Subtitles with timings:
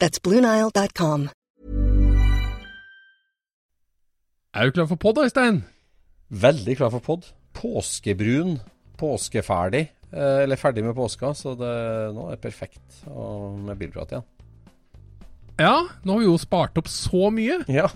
[0.00, 1.28] That's BlueNile.com.
[4.50, 5.62] Er du klar for pod, Øystein?
[6.30, 7.28] Veldig klar for pod.
[7.54, 8.58] Påskebrun,
[8.98, 9.90] påskeferdig.
[10.10, 11.70] Eh, eller ferdig med påska, så det,
[12.16, 14.26] nå er det perfekt og med bilprat igjen.
[15.60, 17.60] Ja, nå har vi jo spart opp så mye.
[17.70, 17.86] Ja.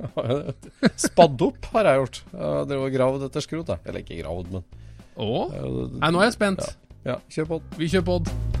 [1.06, 2.22] Spadd opp har jeg gjort.
[2.32, 3.74] Jeg drev og gravd etter skrot.
[3.84, 4.64] Eller ikke gravd, men
[5.20, 5.28] Å?
[6.00, 6.64] Nei, nå er jeg spent.
[7.04, 7.70] Ja, kjør pod.
[7.76, 8.59] Vi kjører pod.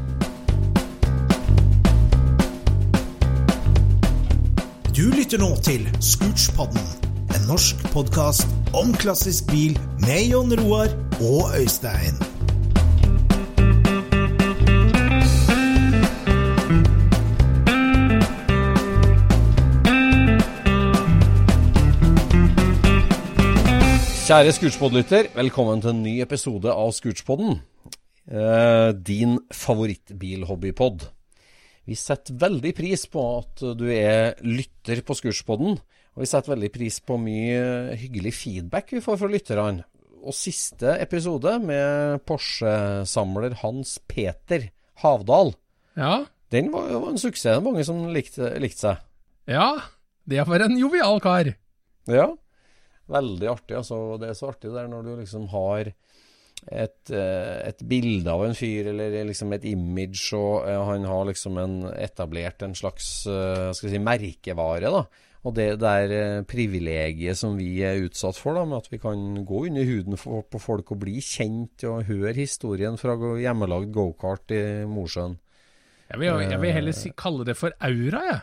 [5.00, 6.82] Du lytter nå til Scootspodden,
[7.32, 10.90] en norsk podkast om klassisk bil med Jon Roar
[11.24, 12.18] og Øystein.
[24.26, 27.56] Kjære Scootspod-lytter, velkommen til en ny episode av Scootspodden.
[28.28, 31.08] Eh, din favorittbilhobbypod.
[31.88, 35.78] Vi setter veldig pris på at du er lytter på Skurspodden.
[36.16, 39.84] Og vi setter veldig pris på mye hyggelig feedback vi får fra lytterne.
[40.20, 44.68] Og siste episode med Porsche-samler Hans Peter
[45.00, 45.54] Havdal,
[45.96, 46.26] Ja.
[46.52, 47.42] den var jo en suksess.
[47.42, 48.98] Det er mange som likte, likte seg.
[49.48, 49.78] Ja.
[50.28, 51.54] Det var en jovial kar.
[52.06, 52.28] Ja,
[53.08, 53.76] veldig artig.
[53.80, 55.92] Altså, det er så artig der når du liksom har
[56.68, 61.26] et, eh, et bilde av en fyr, eller liksom et image, og eh, han har
[61.30, 64.92] liksom en, etablert en slags eh, si, merkevare.
[64.92, 65.04] da.
[65.40, 69.62] Og det der privilegiet som vi er utsatt for, da, med at vi kan gå
[69.70, 75.38] under huden på folk og bli kjent og høre historien fra hjemmelagd gokart i Mosjøen.
[76.10, 78.40] Jeg jeg vil heller si, kalle det for aura, jeg.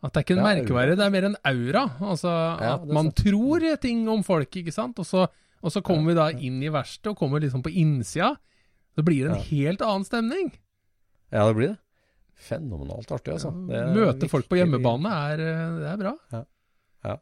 [0.00, 1.82] At det er ikke en Ja, merkevare, det er mer en aura.
[2.00, 3.16] Altså Ja, at man sant.
[3.20, 4.98] tror ting om folk, ikke sant.
[4.98, 5.26] Og så,
[5.62, 8.32] og så kommer vi da inn i verkstedet og kommer liksom på innsida.
[8.96, 10.50] Så blir det en helt annen stemning.
[11.30, 11.78] Ja, det blir det.
[12.40, 13.50] Fenomenalt artig, altså.
[13.68, 16.14] Det er Møte folk på hjemmebane er, eh, det er bra.
[16.32, 16.40] Ja.
[17.04, 17.14] Ja.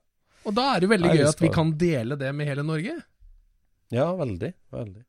[0.47, 2.95] Og da er det jo veldig gøy at vi kan dele det med hele Norge.
[3.91, 4.53] Ja, veldig.
[4.73, 5.03] Veldig.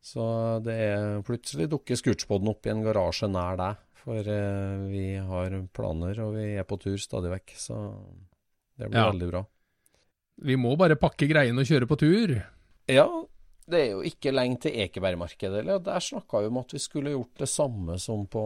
[0.00, 0.24] Så
[0.64, 3.82] det er plutselig dukker Scootspoden opp i en garasje nær deg.
[4.00, 7.52] For eh, vi har planer, og vi er på tur stadig vekk.
[7.58, 7.76] Så
[8.78, 9.10] det blir Ja.
[9.10, 9.42] veldig bra.
[10.40, 12.38] Vi må bare pakke greiene og kjøre på tur.
[12.90, 13.06] Ja,
[13.70, 15.62] det er jo ikke lenge til Ekebergmarkedet.
[15.62, 15.78] Eller?
[15.84, 18.42] Der snakka vi om at vi skulle gjort det samme som på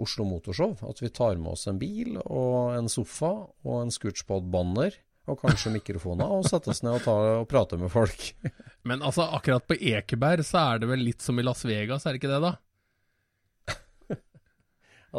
[0.00, 0.76] Oslo Motorshow.
[0.88, 4.96] At vi tar med oss en bil og en sofa og en Scootspod-banner.
[5.30, 8.32] Og kanskje mikrofoner, og setter oss ned og, tar, og prater med folk.
[8.88, 12.16] Men altså, akkurat på Ekeberg så er det vel litt som i Las Vegas, er
[12.16, 12.54] det ikke det, da?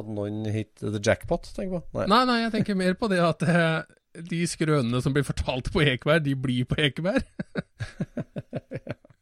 [0.02, 2.02] At noen hit the jackpot, tenker på.
[2.02, 2.10] Nei.
[2.10, 3.78] Nei, nei, jeg tenker mer på det at eh,
[4.16, 7.24] de skrønene som blir fortalt på Ekeberg, de blir på Ekeberg.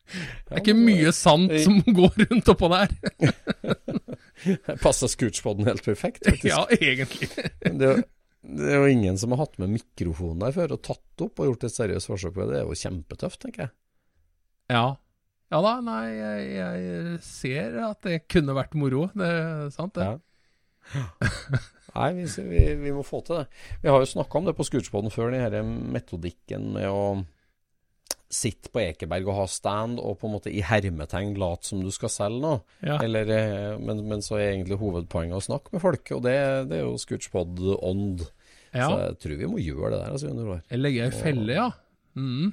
[0.09, 2.95] Det er ikke mye sant som går rundt oppå der.
[4.81, 6.49] Passer Scootspoden helt perfekt, faktisk.
[6.49, 7.29] Ja, egentlig.
[7.61, 7.91] Det,
[8.41, 11.51] det er jo ingen som har hatt med mikrofon der før og tatt opp og
[11.51, 12.49] gjort et seriøst forsøk på det.
[12.55, 13.73] Det er jo kjempetøft, tenker jeg.
[14.73, 14.87] Ja.
[15.49, 19.07] Ja da, nei, jeg, jeg ser at det kunne vært moro.
[19.17, 20.05] Det er sant, det.
[20.09, 20.17] Ja.
[21.95, 23.47] Nei, vi, vi, vi må få til det.
[23.83, 27.03] Vi har jo snakka om det på Scootspoden før, den her metodikken med å
[28.29, 31.89] sitte på Ekeberg og ha stand og på en måte i hermetegn late som du
[31.93, 32.61] skal selge noe.
[32.85, 32.99] Ja.
[33.01, 36.35] Eller, eh, men, men så er egentlig hovedpoenget å snakke med folk, og det,
[36.69, 38.27] det er jo Scootspod-ånd.
[38.69, 38.85] Ja.
[38.85, 40.13] Så jeg tror vi må gjøre det der.
[40.13, 40.61] altså, Roar.
[40.69, 41.69] Jeg legger ei felle, ja.
[42.19, 42.51] Mm.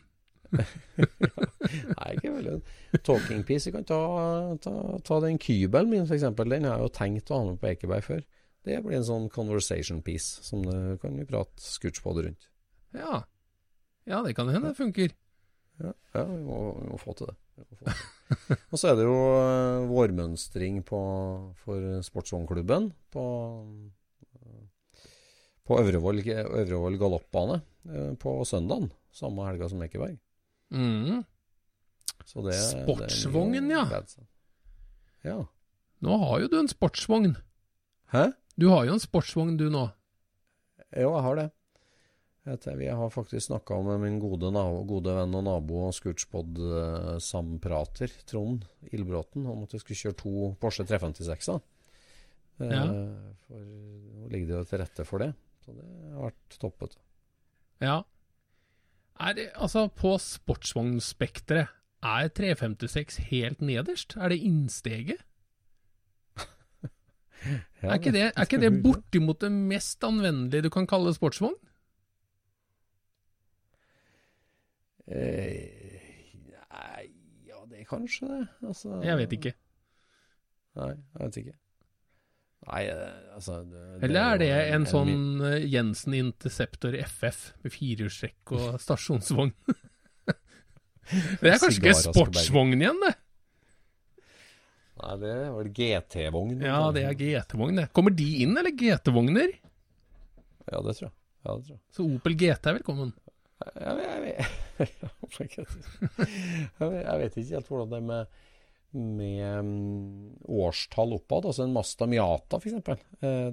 [1.97, 2.57] Nei, ikke veldig.
[3.07, 3.69] Talking piece.
[3.69, 4.01] Jeg kan ta,
[4.63, 4.75] ta,
[5.07, 6.27] ta den kybelen min, f.eks.
[6.39, 8.25] Den har jeg jo tenkt å ha med på Ekeberg før.
[8.67, 12.49] Det blir en sånn conversation piece som det kan vi prate Scootspod rundt.
[12.97, 13.21] Ja.
[14.09, 15.15] ja, det kan hende det funker.
[15.83, 17.37] Ja, ja vi, må, vi må få til det.
[17.55, 17.97] Få til det.
[18.73, 21.01] Og så er det jo eh, vårmønstring på,
[21.63, 23.27] for sportsvognklubben på,
[25.67, 28.91] på Øvrevoll, Øvrevoll galoppbane eh, på søndagen.
[29.15, 30.19] Samme helga som Ekeberg.
[30.75, 31.21] Mm.
[32.27, 34.01] Så det, Sportsvogn, det ja.
[34.11, 34.25] seg.
[35.27, 35.43] Ja.
[36.05, 37.35] Nå har jo du en sportsvogn.
[38.13, 38.29] Hæ?
[38.57, 39.85] Du har jo en sportsvogn du nå.
[40.97, 41.49] Jo, jeg har det.
[42.47, 44.53] Jeg, har faktisk snakka med min gode,
[44.87, 50.87] gode venn og nabo og Scootspod-samprater, Trond Ildbråten, om at vi skulle kjøre to Porsche
[50.87, 51.59] 356-er.
[52.63, 52.85] Ja.
[52.87, 55.33] Eh, for nå ligger det jo til rette for det.
[55.67, 56.95] Så det har vært toppet.
[57.83, 57.97] Ja.
[59.21, 61.69] Er det, altså, på sportsvognspekteret,
[62.03, 64.17] er 356 helt nederst?
[64.17, 65.23] Er det innsteget?
[67.83, 71.55] Ja, er ikke det, er ikke det bortimot det mest anvendelige du kan kalle sportsvogn?
[75.07, 76.01] Eh,
[76.73, 77.05] nei,
[77.47, 78.41] ja, det er kanskje det.
[78.67, 79.53] Altså, Jeg vet ikke.
[80.81, 81.55] Nei, jeg vet ikke.
[82.67, 87.75] Nei, eh, altså det, Eller er det en, en sånn eh, Jensen Interceptor FF med
[87.75, 89.53] firehjulstrekk og stasjonsvogn?
[90.27, 93.15] det er kanskje ikke sportsvogn igjen, det?
[94.97, 96.65] Nei, det vel GT-vogn.
[96.65, 97.91] Ja, det er GT-vogn, det.
[97.95, 99.53] Kommer de inn, eller GT-vogner?
[100.73, 101.15] Ja, det tror jeg.
[101.45, 101.83] Ja, det tror jeg.
[101.95, 103.13] Så Opel GT er velkommen.
[103.77, 104.47] Jeg, jeg,
[105.39, 105.67] jeg,
[106.81, 108.41] jeg vet ikke helt hvordan det er med,
[108.97, 111.51] med mm, årstall oppad.
[111.51, 112.79] Altså en Masta Miata, f.eks.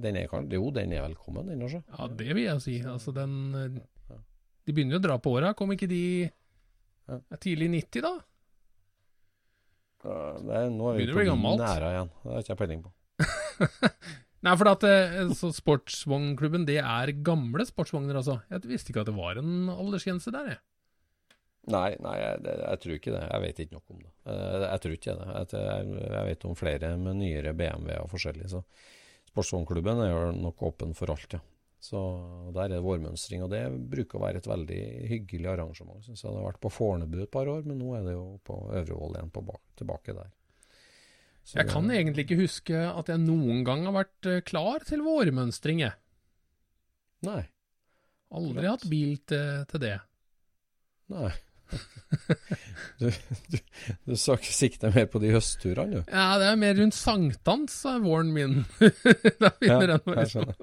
[0.04, 1.84] Den er, jo, den er velkommen, den også.
[1.94, 2.78] Ja, det vil jeg si.
[2.88, 4.18] Altså, den eh,
[4.64, 5.54] De begynner jo å dra på åra.
[5.58, 6.04] Kom ikke de
[7.44, 8.14] tidlig 90, da?
[10.04, 12.12] Det er, nå er vi på næra igjen.
[12.24, 12.94] Det har ikke jeg peiling på.
[14.44, 18.42] Nei, for at eh, så sportsvognklubben, det er gamle sportsvogner, altså.
[18.52, 20.60] Jeg visste ikke at det var en aldersgrense der, jeg.
[21.72, 23.24] Nei, nei jeg, det, jeg tror ikke det.
[23.24, 24.12] Jeg vet ikke nok om det.
[24.28, 25.28] Jeg, jeg tror ikke det.
[25.32, 25.64] Jeg,
[26.04, 28.50] jeg, vet om flere med nyere BMW og forskjellig.
[28.52, 28.64] Så
[29.32, 31.40] sportsvognklubben er jo nok åpen for alt, ja.
[31.84, 32.00] Så
[32.56, 36.04] der er det vårmønstring, og det bruker å være et veldig hyggelig arrangement.
[36.06, 38.28] Synes jeg det har vært på Fornebu et par år, men nå er det jo
[38.48, 40.30] på Øvrevoll igjen, på bak, tilbake der.
[41.44, 44.80] Så Jeg det- kan egentlig ikke huske at jeg noen gang har vært eh, klar
[44.88, 45.92] til vårmønstring, jeg.
[47.24, 47.42] Nei.
[48.32, 49.98] Aldri hatt bil til, til det.
[51.12, 51.34] Nei.
[53.00, 53.08] Du,
[53.50, 53.58] du,
[54.06, 56.12] du sikter sikte mer på de høstturene, du.
[56.14, 58.60] Ja, det er mer rundt sankthans, er våren min.
[59.42, 60.54] da begynner den å jeg.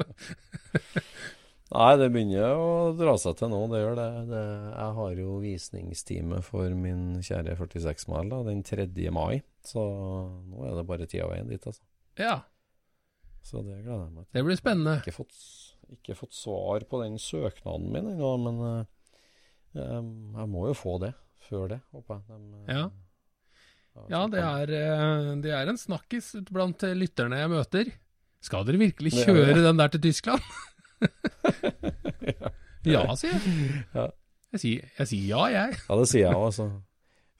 [1.70, 4.06] Nei, det begynner å dra seg til nå, det gjør det.
[4.30, 8.86] det jeg har jo visningstime for min kjære 46-mile den 3.
[9.14, 9.84] mai, så
[10.46, 11.82] nå er det bare tida og veien dit, altså.
[12.18, 12.40] Ja,
[13.46, 14.32] Så det gleder jeg meg til.
[14.38, 14.96] det blir spennende.
[15.02, 15.36] Ikke fått,
[15.98, 18.58] ikke fått svar på den søknaden min ennå, men
[19.76, 20.00] eh,
[20.40, 21.12] jeg må jo få det
[21.48, 22.24] før det, håper jeg.
[22.28, 22.88] De, eh, Ja.
[24.08, 27.90] Ja, det er, eh, det er en snakkis blant eh, lytterne jeg møter.
[28.40, 29.64] Skal dere virkelig kjøre ja.
[29.66, 30.40] den der til Tyskland?
[32.86, 34.12] ja, sier jeg.
[34.50, 35.76] Jeg sier, jeg sier ja, jeg.
[35.88, 36.70] Ja, det sier jeg òg, altså.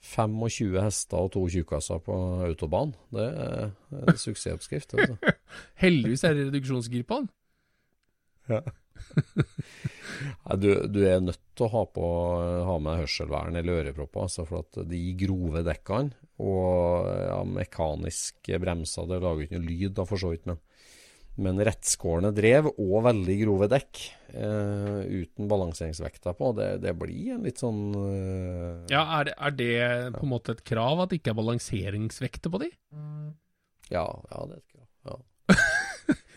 [0.01, 2.15] 25 hester og to tjukkaser på
[2.47, 2.93] autobahn.
[3.13, 3.67] Det er
[4.01, 4.95] en suksessoppskrift.
[4.97, 5.33] Altså.
[5.83, 7.29] Heldigvis er det reduksjonsgir på den.
[10.21, 12.07] Nei, du, du er nødt til å ha, på,
[12.67, 19.09] ha med hørselvern eller ørepropper, altså, for at de grove dekkene og ja, mekaniske bremser
[19.09, 20.57] Det lager ikke noe lyd, da, for så vidt, men,
[21.45, 24.01] men rettskårne drev og veldig grove dekk
[24.33, 29.57] eh, uten balanseringsvekta på, det, det blir en litt sånn eh, Ja, er det, er
[29.59, 32.71] det på en måte et krav at det ikke er balanseringsvekter på de?
[33.91, 34.87] ja, ja, det er et krav.
[35.11, 35.19] Ja.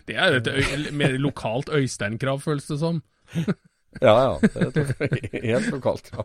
[0.05, 2.99] Det er et mer lokalt Øystein-krav, føles det som.
[4.03, 4.71] Ja, ja.
[4.75, 6.25] Det er helt lokalt ja.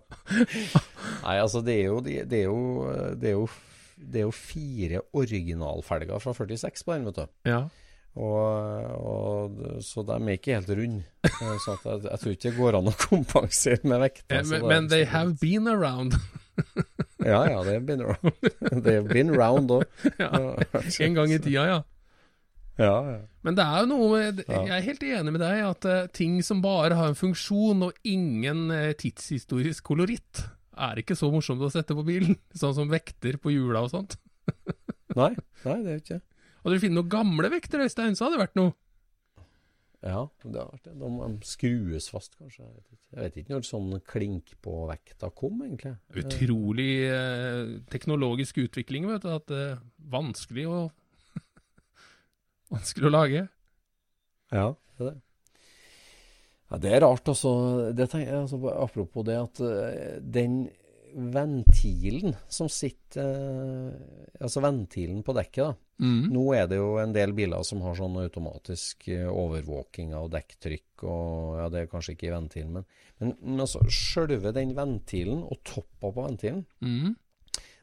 [1.23, 2.57] Nei, altså, det er jo, det er jo,
[3.19, 3.43] det er jo,
[3.99, 7.27] det er jo fire originalfelger fra 46 på den, vet du.
[7.49, 7.61] Ja.
[8.19, 11.03] Og, og, så de er ikke helt runde.
[11.29, 14.25] Eh, Så jeg, jeg tror ikke det går an å kompensere med vekt.
[14.33, 16.17] Altså, Men, men they liksom- have been around.
[17.23, 18.33] Ja, ja, they have been around.
[18.83, 19.85] They've been round òg.
[20.19, 20.31] ja.
[21.05, 21.79] En gang i tida, ja.
[22.79, 23.17] Ja, ja.
[23.43, 26.39] Men det er jo noe med Jeg er helt enig med deg at eh, ting
[26.45, 30.45] som bare har en funksjon og ingen eh, tidshistorisk koloritt,
[30.79, 32.37] er ikke så morsomt å sette på bilen.
[32.59, 34.15] Sånn som vekter på hjula og sånt.
[35.19, 35.33] Nei,
[35.65, 36.19] nei, det er ikke.
[36.61, 38.75] Hadde du funnet noen gamle vekter, Øystein, så hadde det vært noe.
[40.05, 40.93] Ja, det har vært det.
[41.01, 42.63] De, de skrues fast, kanskje.
[42.63, 45.95] Jeg vet ikke, jeg vet ikke når sånn klink på vekta kom, egentlig.
[46.21, 49.31] Utrolig eh, teknologisk utvikling, vet du.
[49.33, 49.81] At det er
[50.13, 50.79] vanskelig å
[52.69, 53.47] Vanskelig å lage.
[54.53, 55.17] Ja, det er det.
[56.69, 57.51] Ja, det er rart, altså.
[57.97, 60.67] Det tenker jeg, altså apropos det at eh, den
[61.09, 63.93] ventilen som sitter eh,
[64.39, 65.73] Altså ventilen på dekket, da.
[65.99, 66.29] Mm.
[66.31, 71.03] Nå er det jo en del biler som har sånn automatisk eh, overvåking av dekktrykk,
[71.09, 72.85] og ja, det er kanskje ikke i ventilen, men,
[73.19, 77.17] men, men altså, sjølve den ventilen og toppa på ventilen, Mm.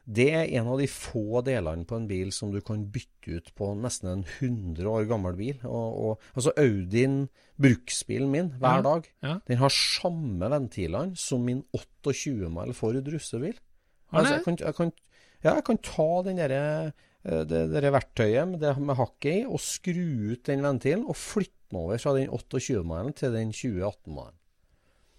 [0.07, 3.49] Det er en av de få delene på en bil som du kan bytte ut
[3.59, 5.57] på nesten en 100 år gammel bil.
[5.67, 7.25] Og, og, altså Audien,
[7.59, 9.35] bruksbilen min, hver dag, ja.
[9.49, 13.59] den har samme ventilene som min 28 mile Ford russebil.
[14.15, 14.95] Altså, jeg, kan, jeg, kan,
[15.43, 19.43] ja, jeg kan ta den derre eh, det, det verktøyet med, det, med hakket i
[19.43, 24.37] og skru ut den ventilen og flytte den over fra den 28-malen til den 2018-malen.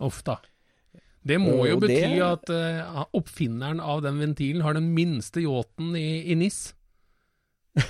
[0.08, 0.38] Uff da.
[1.26, 5.96] Det må jo bety det- at uh, oppfinneren av den ventilen har den minste yachten
[5.98, 6.74] i, i NIS.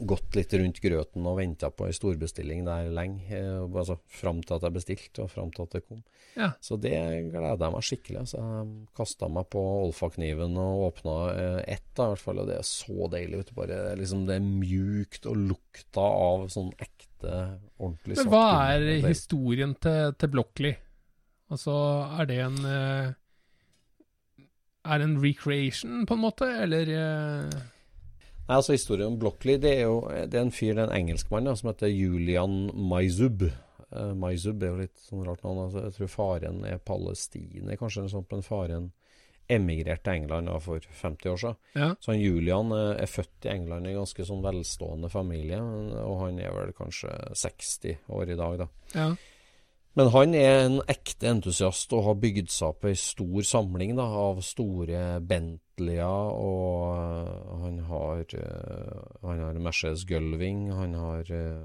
[0.00, 3.26] gått litt rundt grøten og venta på ei storbestilling der lenge.
[3.36, 6.00] Eh, altså fram til at jeg bestilte, og fram til at det kom.
[6.38, 6.48] Ja.
[6.64, 6.94] Så det
[7.28, 8.24] gleder jeg meg skikkelig.
[8.32, 12.40] Så jeg kasta meg på olfakniven og åpna eh, ett, da, i hvert fall.
[12.42, 13.42] Og det er så deilig.
[13.42, 17.42] Vet du, bare, liksom, det er mjukt og lukta av sånn ekte,
[17.76, 20.72] ordentlig Men hva er historien til, til Blokkli?
[21.52, 21.74] Altså,
[22.16, 23.12] er det en eh,
[24.82, 27.60] Er en recreation, på en måte, eller eh,
[28.42, 30.96] Nei, altså Historien om Blockley det er jo det er en fyr, det er en
[30.96, 33.44] engelskmann ja, som heter Julian Maizub.
[33.92, 35.60] Uh, Maizub er jo litt sånn rart navn.
[35.68, 38.90] Altså, jeg tror faren er palestiner, kanskje, eller sånt, men faren
[39.52, 41.58] emigrerte til England da, for 50 år siden.
[41.76, 41.88] Ja.
[42.00, 45.58] Så han Julian eh, er født i England i en ganske sånn velstående familie,
[46.02, 48.68] og han er vel kanskje 60 år i dag, da.
[48.96, 49.12] ja.
[49.98, 54.04] Men han er en ekte entusiast og har bygd seg opp ei stor samling da,
[54.08, 56.96] av store Bentleyer, og
[57.66, 61.60] han har, øh, han har Mercedes Gulving, han har øh,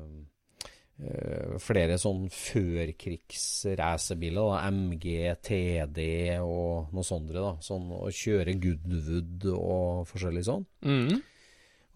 [1.08, 5.08] øh, flere sånn førkrigsracerbiler, MG,
[5.48, 6.00] TD
[6.42, 11.24] og noe sånt, da, sånn, og kjøre Goodwood og forskjellig sånn Mhm.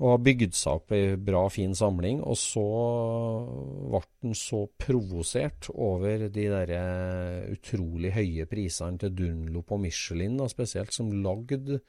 [0.02, 2.24] Og har bygd seg opp ei bra, fin samling.
[2.26, 2.64] Og så
[3.92, 10.40] ble han så provosert over de der eh, utrolig høye prisene til Dunlop og Michelin,
[10.42, 11.82] da, spesielt, som lagde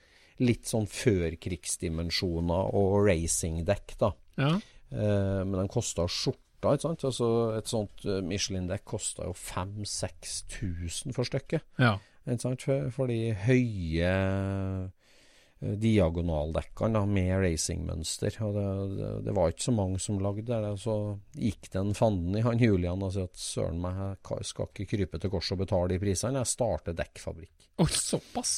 [0.42, 4.12] litt sånn førkrigsdimensjoner og racingdekk, da.
[4.40, 4.54] ja.
[4.92, 7.04] Eh, men de kosta skjorta, ikke sant.
[7.09, 11.64] Altså, et sånt eh, Michelin-dekk kosta jo 5000-6000 for stykket.
[11.81, 11.97] ja.
[12.23, 12.62] Ikke sant?
[12.62, 14.11] For, for de høye
[15.62, 18.37] diagonaldekkene da, med racingmønster.
[18.42, 18.66] Og det,
[18.99, 20.75] det, det var ikke så mange som lagde det.
[20.83, 20.97] Så
[21.38, 24.90] gikk det en fanden i han Julian og sa at søren meg, jeg skal ikke
[24.97, 26.42] krype til korset og betale de prisene.
[26.42, 27.69] Jeg starter dekkfabrikk.
[27.83, 28.57] Oi, såpass?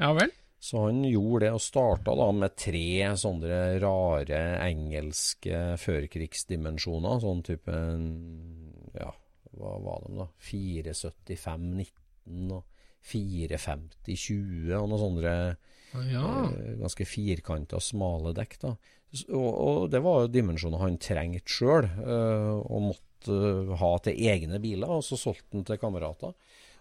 [0.00, 0.32] Ja vel?
[0.58, 7.20] Så han gjorde det, og starta da med tre sånne rare engelske førkrigsdimensjoner.
[7.22, 7.82] Sånn type
[8.96, 9.10] Ja,
[9.56, 10.26] hva var de, da?
[10.48, 12.64] 475-19 og
[13.06, 15.34] 450-20 og noen sånne
[16.10, 16.26] Ja.
[16.50, 18.58] eh, ganske firkanta, smale dekk.
[18.60, 18.74] da.
[19.32, 24.18] Og, og det var jo dimensjoner han trengte sjøl, eh, og måtte eh, ha til
[24.28, 26.34] egne biler, og så solgte han til kamerater.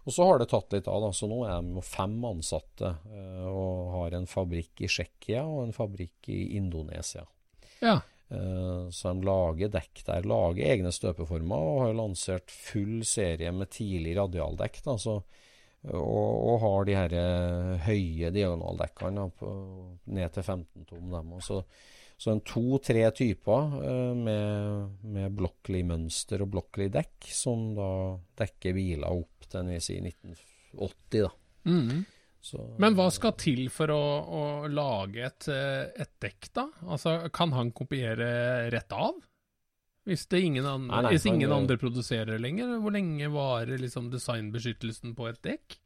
[0.05, 1.07] Og så har det tatt litt av, da.
[1.17, 5.73] Så nå er de fem ansatte eh, og har en fabrikk i Tsjekkia og en
[5.73, 7.25] fabrikk i Indonesia.
[7.81, 8.01] ja.
[8.29, 13.69] Eh, Så de lager dekk der, lager egne støpeformer og har lansert full serie med
[13.69, 14.79] tidlig radialdekk.
[14.83, 15.19] Da, så,
[15.93, 19.27] og, og har de her eh, høye diagonaldekkene
[20.15, 21.11] ned til 15 tom.
[21.11, 21.59] Dem, og så,
[22.17, 27.91] så en to-tre typer eh, med, med Blockly-mønster og blokkelig dekk, som da
[28.41, 31.25] dekker biler opp til vi sier 1980.
[31.27, 31.31] da.
[31.65, 32.03] Mm.
[32.45, 36.67] Så, Men hva skal til for å, å lage et, eh, et dekk, da?
[36.85, 38.27] Altså, Kan han kopiere
[38.73, 39.17] rett av?
[40.05, 44.11] Hvis, det ingen, andre, Nei, nei, hvis ingen andre produserer lenger, hvor lenge varer liksom
[44.13, 45.79] designbeskyttelsen på et dekk?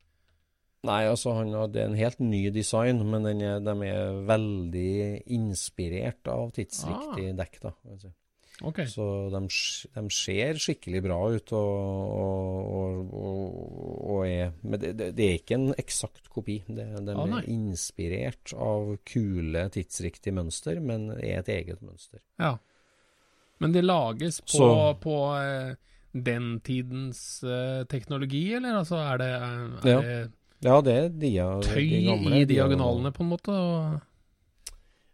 [0.88, 4.20] Nei, altså han har, det er en helt ny design, men den er, de er
[4.28, 4.94] veldig
[5.36, 7.62] inspirert av tidsriktig dekk.
[7.66, 7.74] da.
[7.80, 8.12] kan jeg si.
[8.68, 8.82] Ok.
[8.92, 9.40] Så de,
[9.96, 11.76] de ser skikkelig bra ut og,
[12.20, 13.60] og, og,
[14.16, 16.58] og er Men det, det, det er ikke en eksakt kopi.
[16.68, 22.20] Det, de Ah, er inspirert av kule, tidsriktige mønster, men er et eget mønster.
[22.40, 22.58] Ja.
[23.60, 25.76] Men det lages på, Så- på eh,
[26.12, 30.02] den tidens eh, teknologi, eller altså er det, er Ja.
[30.02, 33.54] det Ja, det er dia, tøy de gamle i diagonalene, på en måte?
[33.56, 34.02] Og...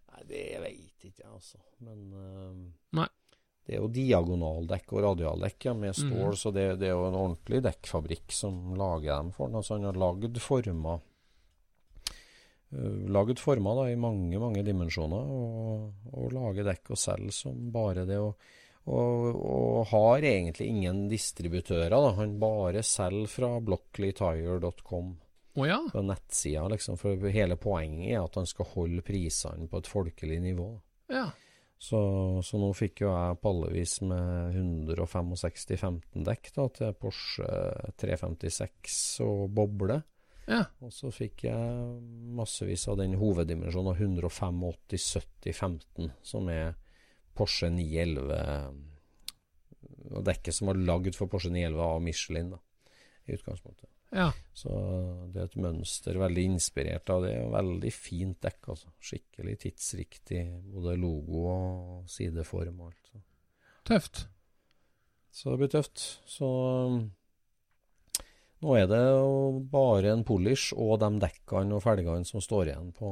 [0.10, 1.60] Nei, det veit ikke jeg, altså.
[1.86, 2.56] Men uh,
[2.98, 3.08] Nei.
[3.68, 6.40] det er jo diagonaldekk og radialdekk ja, med stål, mm.
[6.42, 9.60] så det, det er jo en ordentlig dekkfabrikk som lager dem for den.
[9.62, 11.04] Altså, han har lagd former
[12.76, 17.68] uh, Lagd former da, i mange, mange dimensjoner, og, og lager dekk og selger som
[17.74, 18.20] bare det.
[18.22, 18.36] Og,
[18.86, 21.96] og, og har egentlig ingen distributører.
[21.96, 25.16] da, Han bare selger fra blocklytire.com
[25.56, 25.80] Oh, ja.
[25.88, 26.98] på nettsida, liksom.
[27.00, 30.70] For hele poenget er at han skal holde prisene på et folkelig nivå.
[31.14, 31.30] ja.
[31.86, 32.00] Så,
[32.42, 37.50] så nå fikk jo jeg pallevis med 165 15-dekk da, til Porsche
[38.00, 40.00] 356 og boble.
[40.46, 40.64] Ja.
[40.86, 42.02] Og så fikk jeg
[42.38, 44.60] massevis av den hoveddimensjonen av 185
[44.92, 46.76] 70 15, som er
[47.36, 48.94] Porsche 911
[50.14, 52.60] og dekket som var lagd for Porsche 911 av Michelin, da,
[53.26, 53.90] i utgangspunktet.
[54.14, 54.30] ja.
[54.54, 54.72] Så
[55.34, 57.34] det er et mønster veldig inspirert av det.
[57.52, 58.94] Veldig fint dekk, altså.
[59.04, 63.12] Skikkelig tidsriktig, både logo og sideform og alt.
[63.12, 63.24] Så.
[63.86, 64.26] Tøft.
[65.36, 66.06] så det blir tøft.
[66.30, 66.48] Så
[68.66, 72.90] nå er det jo bare en polish og de dekkene og felgene som står igjen
[72.98, 73.12] på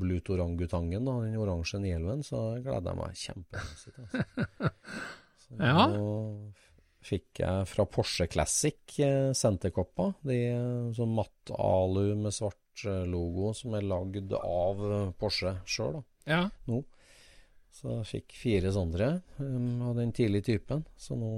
[0.00, 3.96] Blut Orangutangen, da, den oransje Nielven, så gleder jeg meg kjempemessig.
[4.04, 4.70] Altså.
[5.46, 5.86] Så Ja.
[7.06, 10.16] Fikk jeg fra Porsche Classic eh, senterkopper.
[10.26, 15.52] De er sånn matt alu med svart eh, logo som er lagd av eh, Porsche
[15.70, 16.02] sjøl, da.
[16.26, 16.40] Ja.
[16.66, 16.82] Nå.
[17.76, 20.82] Så jeg fikk fire sånne um, av den tidlige typen.
[20.98, 21.30] Så nå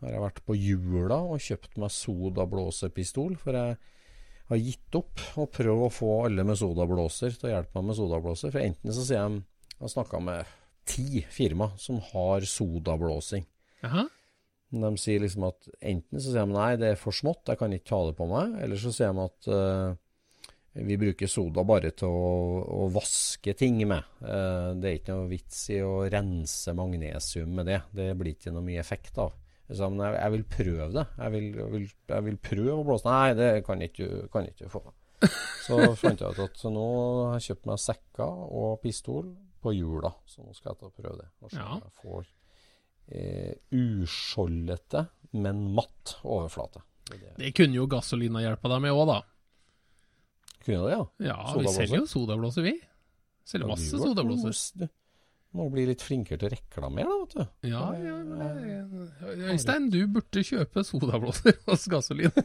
[0.00, 3.36] har jeg vært på jula og kjøpt meg sodablåserpistol.
[3.40, 3.76] For jeg
[4.50, 7.98] har gitt opp å prøve å få alle med sodablåser til å hjelpe meg med
[8.00, 8.54] sodablåser.
[8.54, 9.44] For enten så sier de
[9.80, 13.46] Jeg har snakka med ti firma som har sodablåsing.
[14.70, 17.72] De sier liksom at enten så sier de nei, det er for smått, jeg kan
[17.74, 18.54] ikke ta det på meg.
[18.62, 19.96] Eller så sier de at uh,
[20.86, 22.34] vi bruker soda bare til å,
[22.84, 24.06] å vaske ting med.
[24.22, 27.80] Uh, det er ikke noe vits i å rense magnesium med det.
[27.96, 29.34] Det blir ikke noe mye effekt av.
[29.70, 31.04] Men jeg, jeg vil prøve det.
[31.18, 33.06] Jeg vil, jeg vil, jeg vil prøve å blåse.
[33.06, 34.08] Nei, det kan ikke
[34.66, 34.82] du få.
[35.66, 36.84] Så fant jeg ut at nå
[37.28, 39.30] har jeg kjøpt meg sekker og pistol
[39.60, 40.10] på jula.
[40.26, 41.28] Så nå skal jeg ta og prøve det.
[41.44, 41.78] Og så Ja.
[41.84, 42.28] jeg får
[43.10, 46.82] eh, uskjoldete, men matt overflate.
[47.10, 47.34] Det det.
[47.38, 49.18] Det kunne jo Gasolina hjelpa deg med òg, da.
[50.64, 51.04] Kunne det, ja?
[51.30, 52.74] Ja, vi selger jo sodablåser, vi.
[53.48, 54.88] Selger masse sodablåser.
[55.58, 57.70] Må bli litt flinkere til å reklamere, da, vet du.
[57.72, 58.50] Ja, ja, ja,
[59.34, 62.30] det- Øystein, du burde kjøpe sodablåser hos Gasolin.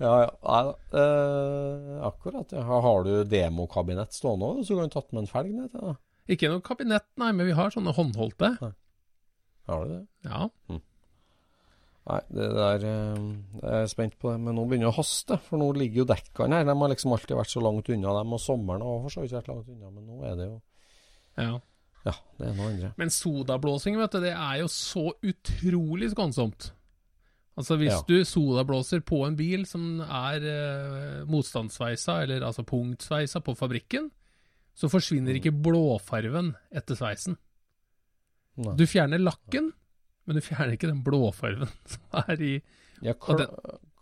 [0.00, 0.28] Ja, ja.
[0.40, 0.74] Nei da.
[0.96, 2.52] Eh, akkurat.
[2.56, 2.62] Ja.
[2.64, 5.82] Her Har du demokabinett stående òg, så kan du tatt med en felg ned til?
[5.90, 5.92] da.
[6.30, 8.48] Ikke noe kabinett, nei, men vi har sånne håndholdte.
[9.68, 10.00] Har du det?
[10.24, 10.46] Ja.
[10.70, 10.78] Ja,
[12.10, 13.24] Nei, det der eh,
[13.60, 14.40] Jeg er spent på det.
[14.42, 15.36] Men nå begynner det å haste.
[15.46, 16.66] For nå ligger jo dekkene her.
[16.66, 18.32] De har liksom alltid vært så langt unna dem.
[18.34, 20.56] Og sommeren har for så vidt vært langt unna, men nå er det jo
[21.38, 21.52] Ja.
[22.00, 22.88] Ja, det er noe andre.
[22.96, 26.70] Men sodablåsing, vet du, det er jo så utrolig skånsomt.
[27.60, 28.00] Altså hvis Ja.
[28.08, 34.08] du sodablåser på en bil som er eh, motstandsveisa, eller altså punktsveisa på fabrikken,
[34.74, 37.36] så forsvinner ikke blåfarven etter sveisen.
[38.56, 38.74] Nei.
[38.80, 39.72] Du fjerner lakken,
[40.30, 42.52] men du fjerner ikke den blåfarven som er i
[43.02, 43.54] Jeg kl den,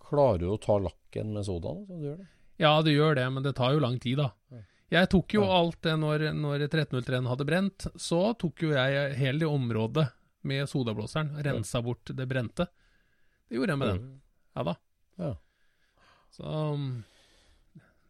[0.08, 1.72] klarer jo å ta lakken med soda?
[1.88, 2.28] Så du gjør det.
[2.60, 4.32] Ja, det gjør det, men det tar jo lang tid, da.
[4.90, 5.58] Jeg tok jo Ja.
[5.60, 10.06] alt det når, når 1303 hadde brent, så tok jo jeg hele det området
[10.48, 12.66] med sodablåseren, rensa bort det brente.
[13.48, 14.08] Det gjorde jeg med den.
[14.56, 14.74] Ja da.
[15.22, 15.30] Ja.
[16.34, 16.88] Så um,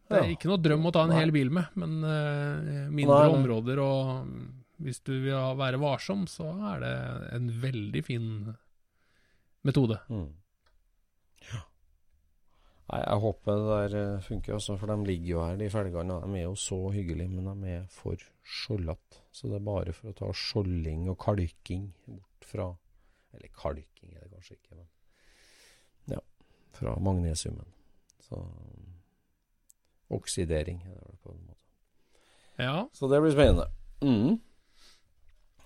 [0.09, 0.31] det er Ja.
[0.33, 1.19] ikke noe drøm å ta en Nei.
[1.21, 4.47] hel bil med, men uh, mindre Nei, områder og mm,
[4.79, 6.93] hvis du vil være varsom, så er det
[7.35, 8.27] en veldig fin
[9.67, 9.99] metode.
[10.09, 10.29] Mm.
[11.49, 11.61] Ja.
[12.89, 16.19] Nei, jeg håper det der eh, funker, også, for de ligger jo her, de felgene.
[16.23, 19.21] De er jo så hyggelige, men de er for skjoldete.
[19.35, 22.71] Så det er bare for å ta skjolding og kalking bort fra
[23.37, 26.21] Eller kalking er det kanskje ikke, men Ja,
[26.73, 27.67] fra magnesiumen.
[28.25, 28.39] Så
[30.09, 31.59] Oksidering er det vel på en måte.
[32.57, 33.67] Ja, Så det blir spennende.
[34.01, 34.39] Mm.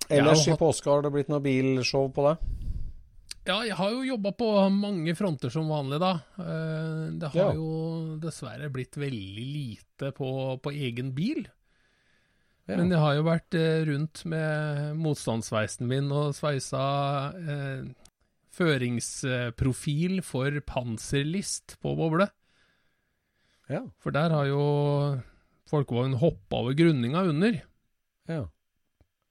[0.09, 2.49] Ellers i påska har det blitt noe bilshow på deg?
[3.45, 6.13] Ja, jeg har jo jobba på mange fronter som vanlig, da.
[6.39, 7.53] Eh, Det har Ja.
[7.53, 11.47] jo dessverre blitt veldig lite på, på egen bil.
[12.67, 12.77] Ja.
[12.77, 17.83] Men jeg har jo vært eh, rundt med motstandsveisen min og sveisa eh,
[18.53, 22.29] føringsprofil for panserlist på boble.
[23.69, 23.81] ja.
[23.99, 24.63] For der har jo
[25.69, 27.61] folkevogn hoppa over grunninga under.
[28.29, 28.45] ja.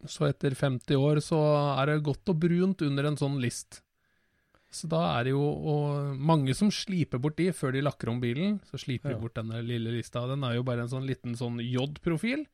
[0.07, 1.39] Så etter 50 år så
[1.79, 3.83] er det godt og brunt under en sånn list.
[4.73, 8.19] Så da er det jo og mange som sliper bort de før de lakker om
[8.23, 8.57] bilen.
[8.71, 9.17] Så sliper Ja.
[9.17, 10.27] de bort denne lille lista.
[10.27, 12.47] Den er jo bare en sånn liten sånn J-profil.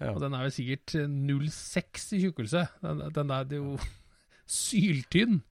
[0.00, 0.10] ja.
[0.12, 2.68] Og den er vel sikkert 0,6 i tjukkelse.
[2.82, 3.76] Den, den er jo
[4.46, 5.42] syltynn.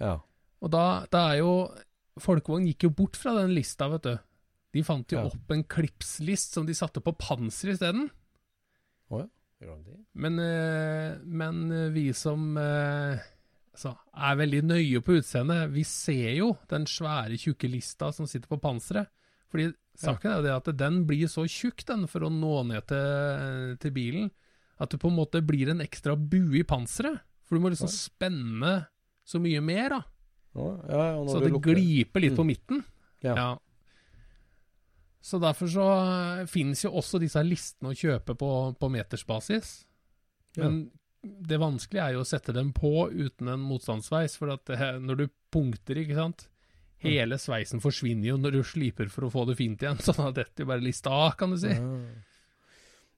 [0.00, 0.18] ja.
[0.62, 1.52] Og da, da er jo
[2.22, 4.18] Folkevogn gikk jo bort fra den lista, vet du.
[4.72, 5.24] De fant jo Ja.
[5.26, 8.10] opp en klipslist som de satte på panser isteden.
[9.10, 9.30] Oh, det?
[10.14, 16.52] Men, eh, men eh, vi som altså, er veldig nøye på utseendet, vi ser jo
[16.68, 19.08] den svære, tjukke lista som sitter på panseret.
[19.52, 19.70] Fordi
[20.00, 23.92] saken er det at den blir så tjukk den for å nå ned til, til
[23.92, 24.30] bilen,
[24.80, 27.20] at det på en måte blir en ekstra bue i panseret.
[27.44, 28.86] For du må liksom spenne
[29.28, 30.00] så mye mer, da.
[30.56, 32.48] Ja, ja, Så det lukker- gliper litt på Mm.
[32.48, 32.84] midten.
[33.22, 33.34] Ja.
[33.36, 33.50] Ja.
[35.22, 35.84] Så derfor så
[36.40, 38.48] eh, finnes jo også disse listene å kjøpe på,
[38.80, 39.68] på metersbasis.
[40.58, 40.64] Ja.
[40.66, 40.80] Men
[41.22, 45.20] det vanskelige er jo å sette dem på uten en motstandsveis, for at det, når
[45.22, 46.48] du punkter, ikke sant
[47.02, 50.28] Hele sveisen forsvinner jo når du sliper for å få det fint igjen, så da
[50.34, 51.70] detter jo bare lista av, kan du si.
[51.74, 51.96] Ja.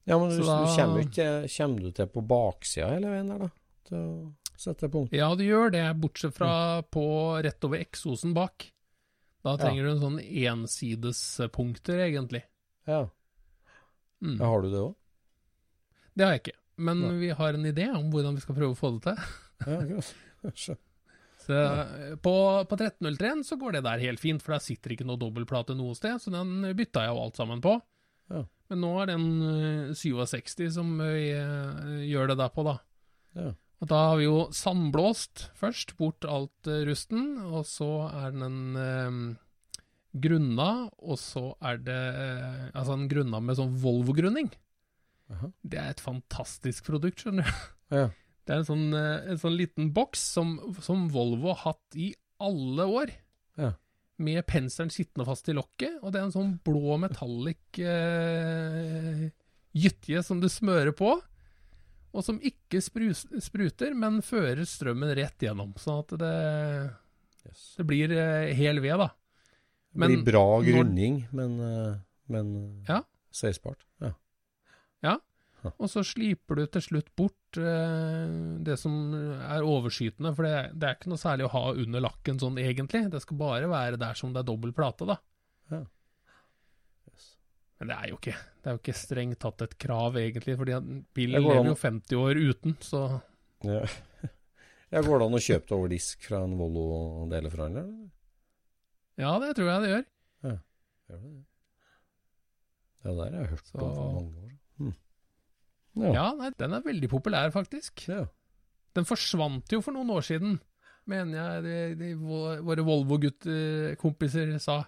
[0.08, 3.44] Ja, men du, da- du kommer, ikke, kommer du til på baksida hele veien der,
[3.44, 3.50] da?
[3.88, 5.12] Til å sette punkt?
[5.16, 6.50] Ja, du gjør det, bortsett fra
[6.92, 7.04] på
[7.44, 8.66] rett over eksosen bak.
[9.44, 9.56] Da Ja.
[9.60, 12.42] trenger du en sånn ensidespunkter, egentlig.
[12.88, 13.02] Ja.
[14.24, 14.38] Mm.
[14.38, 14.44] ja.
[14.48, 14.94] Har du det òg?
[16.14, 17.12] Det har jeg ikke, men Nei.
[17.20, 19.16] vi har en idé om hvordan vi skal prøve å få det til.
[19.66, 20.14] Ja, greit.
[21.44, 21.56] Så,
[22.24, 22.32] på,
[22.70, 25.92] på 1303 så går det der helt fint, for der sitter ikke noe dobbeltplate noe
[25.98, 27.74] sted, så den bytta jeg jo alt sammen på.
[28.32, 28.40] Ja.
[28.72, 29.26] Men nå er det en
[29.90, 32.78] eh, 67 som vi eh, gjør det der på, da.
[33.36, 33.50] Ja.
[33.82, 38.44] Og da har vi jo sandblåst først, bort alt eh, rusten, og så er den
[38.46, 39.40] en eh,
[40.24, 40.68] grunna,
[41.02, 44.52] og så er det eh, altså en grunna med sånn Volvo-grunning.
[45.64, 47.64] Det er et fantastisk produkt, skjønner du.
[47.94, 48.08] Ja.
[48.44, 52.12] Det er en sånn, eh, en sånn liten boks som, som Volvo har hatt i
[52.44, 53.12] alle år.
[53.60, 53.72] Ja.
[54.20, 59.30] Med penselen sittende fast i lokket, og det er en sånn blå metallic eh,
[60.22, 61.16] som du smører på,
[62.14, 65.74] og som ikke sprus, spruter, men fører strømmen rett gjennom.
[65.82, 66.34] Sånn at det,
[67.44, 67.74] Yes.
[67.76, 69.10] det blir eh, hel ved, da.
[69.94, 71.96] Det blir bra grunning, men, eh,
[72.32, 72.54] men
[72.86, 73.02] eh, Ja.
[73.30, 73.82] seisbart.
[74.00, 75.18] Ja.
[75.80, 78.32] Og så sliper du til slutt bort eh,
[78.66, 82.36] det som er overskytende, for det, det er ikke noe særlig å ha under lakken
[82.40, 83.06] sånn egentlig.
[83.12, 85.16] Det skal bare være der som det er dobbel plate, da.
[85.72, 85.78] Ja.
[87.84, 88.32] Men det er jo ikke
[88.64, 90.78] Det er jo ikke strengt tatt et krav, egentlig, fordi
[91.12, 93.00] bilen lever jo 50 år uten, så
[93.64, 93.82] Ja.
[94.94, 97.90] ja, går det an å kjøpe det over disk fra en Volvo-deleforhandler?
[99.20, 100.06] ja, det tror jeg det gjør.
[100.48, 101.44] Gjør det det?
[103.04, 104.54] Ja, der har jeg hørt Så- på for mange år.
[104.80, 104.94] Hm.
[106.16, 108.08] Ja, nei, den er veldig populær, faktisk.
[108.08, 108.24] Ja.
[108.96, 110.56] Den forsvant jo for noen år siden.
[111.06, 114.78] mener jeg de, de, våre Volvo-guttekompiser sa.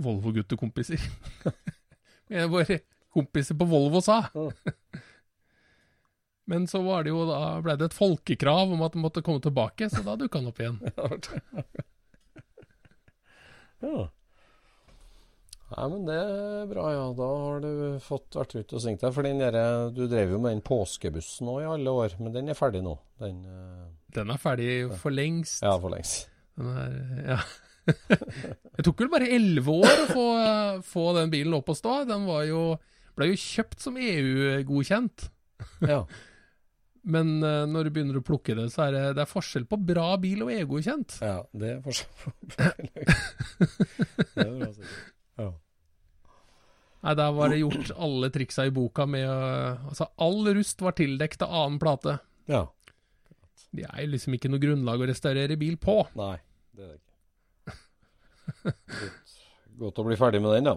[0.00, 1.00] Volvo-guttekompiser.
[2.32, 2.78] Men våre
[3.12, 4.22] kompiser på Volvo sa.
[6.52, 9.42] Men så var det jo da, ble det et folkekrav om at den måtte komme
[9.44, 10.80] tilbake, så da dukka han opp igjen.
[13.82, 14.04] Ja.
[15.72, 17.06] Nei, men det er bra, ja.
[17.18, 17.70] Da har du
[18.04, 19.14] fått vært ute og svingt deg.
[19.16, 19.56] For den der,
[19.90, 22.92] du drev jo med den påskebussen nå i alle år, men den er ferdig nå.
[23.22, 24.68] Den eh, Den er ferdig
[25.00, 25.64] for lengst.
[25.64, 26.28] Ja, for lengst.
[26.60, 26.94] Den er,
[27.32, 27.40] ja.
[28.76, 30.26] det tok vel bare elleve år å få,
[30.86, 31.96] få den bilen opp å stå.
[32.08, 32.60] Den var jo,
[33.18, 35.26] ble jo kjøpt som EU-godkjent.
[35.88, 36.04] Ja.
[37.02, 39.74] Men eh, når du begynner å plukke det, så er det, det er forskjell på
[39.82, 41.16] bra bil og EU-godkjent.
[41.24, 42.34] ja det er forskjell.
[44.36, 45.08] det er bra sikkert.
[45.42, 45.48] Ja.
[47.02, 50.94] Nei, Der var det gjort alle triksa i boka med å- Altså, all rust var
[50.94, 52.18] tildekt av annen plate.
[52.46, 52.68] ja.
[53.72, 55.94] Det er jo liksom ikke noe grunnlag å restaurere bil på.
[56.18, 56.34] Nei,
[56.76, 57.11] det er det ikke.
[58.62, 59.36] Godt,
[59.80, 60.76] godt å bli ferdig med den, da.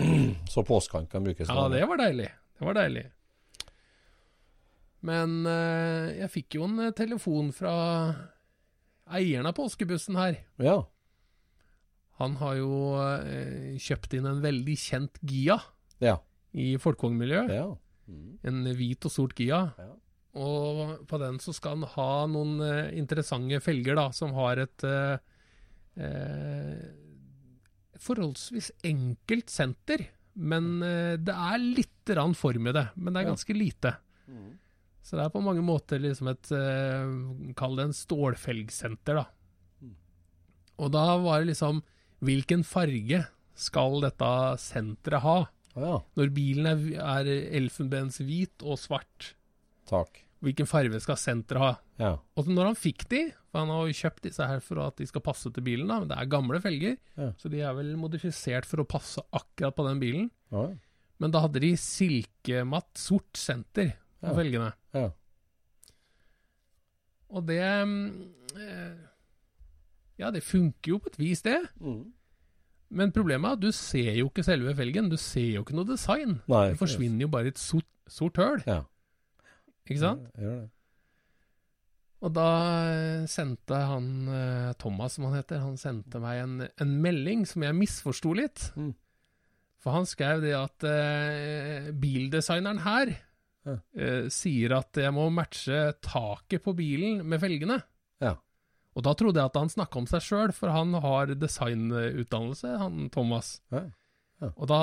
[0.52, 1.48] Så påsken kan brukes.
[1.50, 2.28] Ja, det var deilig.
[2.58, 3.06] Det var deilig.
[5.06, 7.74] Men eh, jeg fikk jo en eh, telefon fra
[9.16, 10.40] eieren av påskebussen her.
[10.60, 10.82] Ja.
[12.20, 15.56] Han har jo eh, kjøpt inn en veldig kjent Gia
[16.04, 16.18] Ja.
[16.52, 17.54] i folkevognmiljøet.
[17.56, 17.70] ja.
[18.10, 18.30] Mm.
[18.42, 19.62] En hvit og sort Gia.
[19.78, 19.92] Ja.
[20.40, 24.84] Og på den så skal han ha noen eh, interessante felger, da, som har et
[24.86, 25.16] eh,
[25.96, 26.84] eh,
[28.00, 30.06] forholdsvis enkelt senter.
[30.40, 33.96] Men eh, det er litt rann form i det, men det er ganske lite.
[35.02, 39.24] Så det er på mange måter liksom et eh, Kall det en stålfelgsenter, da.
[40.80, 41.82] Og da var det liksom
[42.24, 43.24] Hvilken farge
[43.60, 44.28] skal dette
[44.60, 45.38] senteret ha?
[45.76, 45.96] Ja.
[46.16, 49.32] Når bilen er, er elfenbenshvit og svart,
[49.88, 50.22] Takk.
[50.44, 51.70] hvilken farge skal senteret ha?
[52.00, 52.14] Ja.
[52.40, 53.18] Og når han fikk de,
[53.50, 55.98] for han har jo kjøpt disse her for at de skal passe til bilen, da,
[56.00, 57.30] men det er gamle felger, Ja.
[57.36, 60.30] så de er vel modifisert for å passe akkurat på den bilen.
[60.54, 60.70] Ja.
[61.20, 64.34] Men da hadde de silkematt sort senter på Ja.
[64.38, 64.72] felgene.
[64.96, 65.10] ja.
[67.30, 68.96] Og det mm, eh,
[70.18, 71.60] Ja, det funker jo på et vis, det.
[71.80, 72.12] Mm.
[72.90, 75.08] Men problemet er at du ser jo ikke selve felgen.
[75.08, 76.40] Du ser jo ikke noe design.
[76.50, 78.60] Nei, Det forsvinner jo bare i et sort, sort høl.
[78.66, 78.82] Ja.
[79.88, 80.26] Ikke sant?
[80.36, 80.70] Gjør det.
[82.20, 82.46] Og da
[82.92, 87.64] eh, sendte han eh, Thomas, som han heter, han sendte meg en, en melding som
[87.64, 88.66] jeg misforsto litt.
[88.76, 88.90] Mm.
[89.80, 93.14] For han skrev det at eh, bildesigneren her
[93.64, 93.78] Ja.
[93.96, 97.78] eh, sier at jeg må matche taket på bilen med felgene.
[98.20, 98.34] Ja.
[98.96, 103.08] Og da trodde jeg at han snakka om seg sjøl, for han har designutdannelse, han
[103.14, 103.62] Thomas.
[103.72, 103.86] Ja.
[104.50, 104.80] Og, da,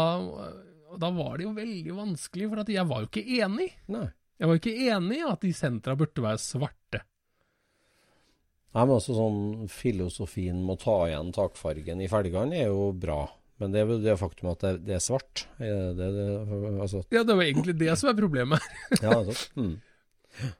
[0.89, 3.69] og da var det jo veldig vanskelig, for at jeg var jo ikke enig.
[3.93, 4.07] Nei.
[4.37, 7.01] Jeg var jo ikke enig i at de sentra burde være svarte.
[8.75, 13.23] Nei, men altså sånn filosofien med å ta igjen takfargen i felgene er jo bra.
[13.57, 15.47] Men det er jo det faktum at det, det er svart.
[15.57, 16.07] Det, det,
[16.77, 18.65] altså, Ja, det var egentlig det som er problemet.
[19.01, 19.49] ja, altså.
[19.57, 19.77] Mm.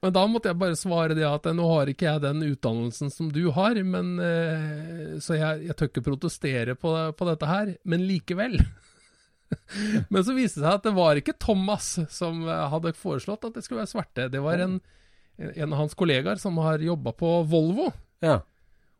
[0.01, 3.29] Men da måtte jeg bare svare det at nå har ikke jeg den utdannelsen som
[3.33, 8.05] du har, men, eh, så jeg, jeg tør ikke protestere på, på dette her, men
[8.09, 8.57] likevel.
[10.11, 13.59] men så viste det seg at det var ikke Thomas som eh, hadde foreslått at
[13.59, 14.29] det skulle være svarte.
[14.33, 14.79] Det var en,
[15.37, 17.91] en av hans kollegaer som har jobba på Volvo,
[18.25, 18.39] Ja.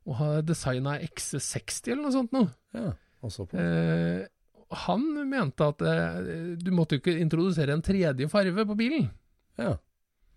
[0.06, 2.50] og har designa XC60 eller noe sånt noe.
[2.78, 2.94] ja.
[3.26, 3.58] Også på.
[3.58, 4.28] Eh,
[4.86, 6.18] han mente at eh,
[6.62, 9.08] du måtte jo ikke introdusere en tredje farve på bilen.
[9.58, 9.72] Ja.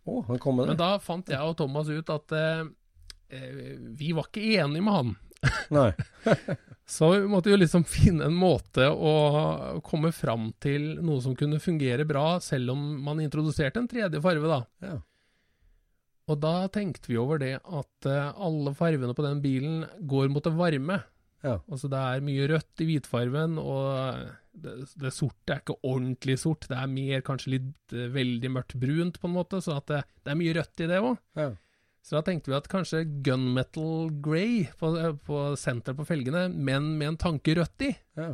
[0.08, 0.72] Å, han kom med det?
[0.72, 2.62] Men da fant jeg og Thomas ut at eh,
[3.36, 5.12] eh, vi var ikke enige med han.
[5.76, 5.90] Nei.
[6.90, 9.12] Så vi måtte jo liksom finne en måte å
[9.86, 14.48] komme fram til noe som kunne fungere bra, selv om man introduserte en tredje farve,
[14.50, 14.62] da.
[14.88, 14.96] Ja.
[16.30, 20.44] Og da tenkte vi over det at eh, alle farvene på den bilen går mot
[20.46, 21.00] det varme.
[21.42, 21.56] Ja.
[21.72, 24.20] Altså det er mye rødt i hvitfarven, og
[24.60, 26.66] det, det sorte er ikke ordentlig sort.
[26.70, 30.02] Det er mer kanskje litt eh, veldig mørkt brunt, på en måte, så at det,
[30.22, 31.16] det er mye rødt i det òg.
[31.40, 31.48] Ja.
[32.04, 34.92] Så da tenkte vi at kanskje gunmetal grey på,
[35.26, 37.90] på senteret på felgene, men med en tanke rødt i,
[38.20, 38.30] Ja.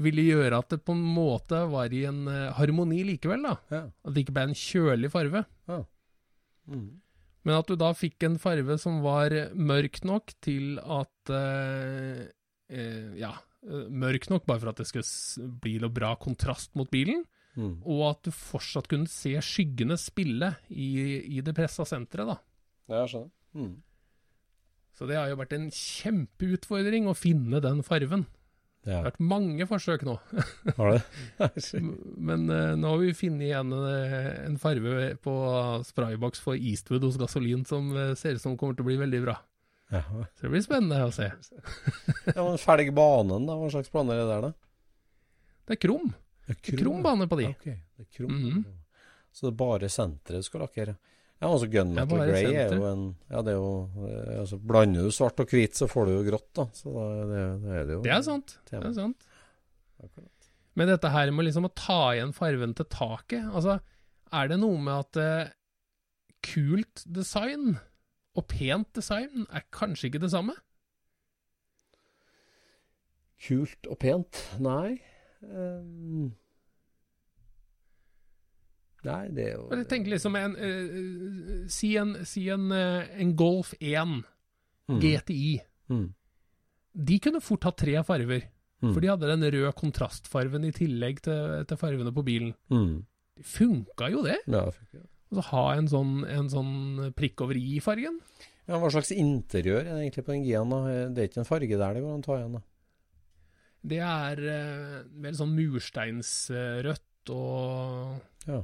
[0.00, 3.42] ville gjøre at det på en måte var i en eh, harmoni likevel.
[3.46, 3.56] da.
[3.74, 3.82] Ja.
[4.06, 5.44] At det ikke ble en kjølig farve.
[5.70, 5.82] Ja.
[6.70, 6.88] Mm.
[7.44, 12.26] Men at du da fikk en farve som var mørk nok til at eh,
[12.68, 13.32] eh, Ja,
[13.64, 17.24] eh, mørk nok bare for at det skulle bli noe bra kontrast mot bilen,
[17.58, 17.80] Mm.
[17.82, 22.36] og at du fortsatt kunne se skyggene spille i, i det pressa senteret, da.
[22.88, 23.30] Ja, jeg skjønner.
[23.58, 23.72] Mm.
[24.94, 28.22] Så det har jo vært en kjempeutfordring å finne den farven.
[28.80, 30.14] Det har vært mange forsøk nå.
[30.78, 31.02] Har det?
[32.16, 35.34] Men uh, nå har vi funnet igjen eh, en farve på
[35.84, 39.20] sprayboks for Eastwood hos Gasolin som uh, ser ut som kommer til å bli veldig
[39.26, 39.36] bra.
[39.92, 40.00] ja.
[40.08, 41.28] Så det blir spennende å se.
[42.34, 43.58] ja, men felg banen, da.
[43.60, 45.50] Hva slags planer er det der, da?
[45.68, 46.08] Det er krum.
[46.48, 47.50] Det er krum bane på de.
[47.50, 47.76] Ja, okay.
[47.98, 48.32] det er krum.
[48.32, 48.64] Mhm.
[49.30, 50.96] Så det er bare senteret du skal lakkere?
[51.40, 53.70] Ja, altså er bare Grey er jo en Ja, det er jo
[54.04, 56.66] eh, altså, Blander du svart og hvit, så får du jo grått, da.
[56.76, 58.02] Så da, det, det er det jo.
[58.04, 58.58] Det er sant.
[58.68, 59.24] Det er sant.
[60.04, 60.50] Akkurat.
[60.76, 63.78] Men dette her med liksom å ta igjen farven til taket, altså
[64.36, 65.54] er det noe med at eh,
[66.46, 67.78] kult design
[68.38, 70.54] og pent design er kanskje ikke det samme?
[73.40, 74.44] Kult og pent?
[74.60, 75.00] Nei.
[75.48, 76.30] Ehm.
[79.04, 83.34] Nei, det er jo Jeg tenker liksom en, uh, Si en, si en, uh, en
[83.36, 84.22] Golf 1
[84.90, 84.98] Mm.
[84.98, 85.60] GTI.
[85.88, 86.08] Mm.
[87.06, 88.42] De kunne fort ha tre farver,
[88.82, 88.92] Mm.
[88.94, 92.54] for de hadde den røde kontrastfarven i tillegg til, til farvene på bilen.
[92.72, 93.04] Mm.
[93.36, 94.38] Det funka jo det.
[94.48, 95.02] Ja, det.
[95.30, 98.18] Og så ha en sånn, en sånn prikk over i-fargen.
[98.66, 101.14] ja, hva slags interiør er det egentlig på den G-en?
[101.14, 102.52] Det er ikke en farge der det går an å ta igjen?
[102.58, 102.62] da?
[103.86, 108.62] Det er eh, vel sånn mursteinsrødt og Ja.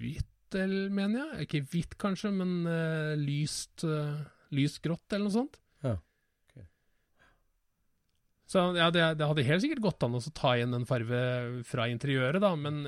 [0.00, 1.46] Hvitt, eller mener jeg.
[1.46, 4.20] Ikke hvitt kanskje, men uh, lyst, uh,
[4.54, 5.58] lyst grått eller noe sånt.
[5.84, 5.94] Ja,
[6.46, 6.64] ok.
[8.46, 11.20] Så ja, det, det hadde helt sikkert gått an å ta igjen en farve
[11.66, 12.84] fra interiøret, da, men,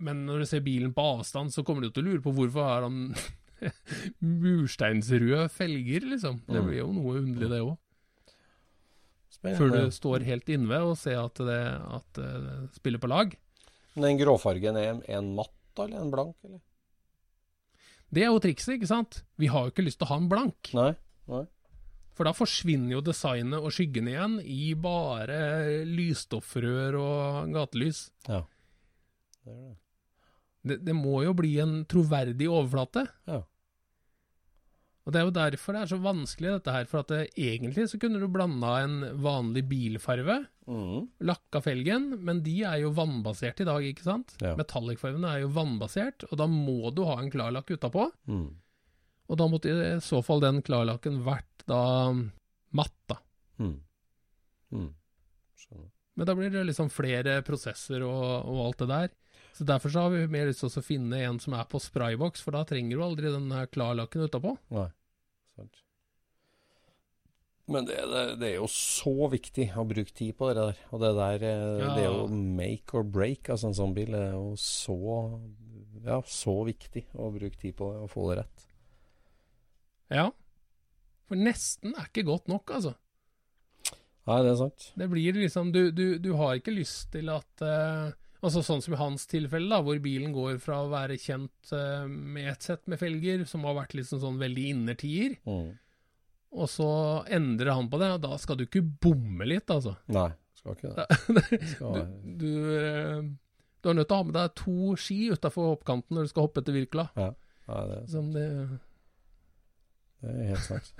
[0.00, 2.68] men når du ser bilen på avstand, så kommer du til å lure på hvorfor
[2.68, 3.14] har han
[4.20, 6.40] mursteinsrøde felger, liksom.
[6.46, 6.66] Det Mm.
[6.68, 7.78] blir jo noe underlig, det òg.
[9.56, 11.60] Før du står helt innved og ser at det,
[11.96, 13.32] at det spiller på lag.
[13.96, 16.36] Den gråfargen er en matt da, eller en blank?
[16.44, 16.60] eller?
[18.10, 19.22] Det er jo trikset, ikke sant?
[19.38, 20.70] Vi har jo ikke lyst til å ha en blank.
[20.76, 20.92] Nei?
[21.30, 21.44] Nei.
[22.18, 25.38] For da forsvinner jo designet og skyggene igjen i bare
[25.88, 28.08] lysstoffrør og gatelys.
[28.28, 28.42] Ja.
[29.46, 29.76] Det det.
[30.60, 33.06] Det, det må jo bli en troverdig overflate.
[33.30, 33.40] Ja.
[35.10, 36.84] Og det er jo derfor det er så vanskelig, dette her.
[36.86, 40.36] For at det, egentlig så kunne du blanda en vanlig bilfarve,
[40.70, 41.08] mm.
[41.26, 44.36] lakka felgen, men de er jo vannbasert i dag, ikke sant?
[44.38, 44.52] Ja.
[44.60, 48.06] Metallic-fargene er jo vannbasert, og da må du ha en klarlakk utapå.
[48.30, 48.52] Mm.
[49.34, 51.82] Og da måtte i så fall den klarlakken vært da
[52.78, 53.18] matt, da.
[53.58, 53.74] Mm.
[54.70, 54.88] Mm.
[56.14, 59.10] Men da blir det liksom flere prosesser og, og alt det der.
[59.58, 62.46] Så derfor så har vi mer lyst til å finne en som er på sprayboks,
[62.46, 64.54] for da trenger du aldri den klarlakken utapå.
[64.70, 64.86] Nei,
[65.56, 65.80] sant.
[67.70, 70.78] Men det, det, det er jo så viktig å bruke tid på det der.
[70.90, 71.90] Og det der, eh, Ja.
[71.94, 73.46] det jo make or break.
[73.52, 74.96] Altså en sånn bil er jo så,
[76.02, 78.64] ja, så viktig å bruke tid på det og få det rett.
[80.10, 80.26] Ja.
[81.30, 82.96] For nesten er ikke godt nok, altså.
[84.26, 84.88] Nei, det er sant.
[84.98, 88.10] Det blir liksom Du, du, du har ikke lyst til at eh,
[88.42, 92.06] Altså Sånn som i hans tilfelle, da, hvor bilen går fra å være kjent uh,
[92.08, 95.74] med et sett med felger, som har vært liksom sånn veldig innertier, Mm.
[96.56, 96.86] og så
[97.28, 99.92] endrer han på det, og da skal du ikke bomme litt, altså.
[100.08, 101.06] Nei, skal ikke det.
[102.40, 103.28] Du, du, eh,
[103.82, 106.48] du er nødt til å ha med deg to ski utafor hoppkanten når du skal
[106.48, 107.06] hoppe etter Virkela.
[107.20, 107.30] Ja,
[107.70, 108.46] Nei, det, Som det
[110.20, 110.90] det er helt sant.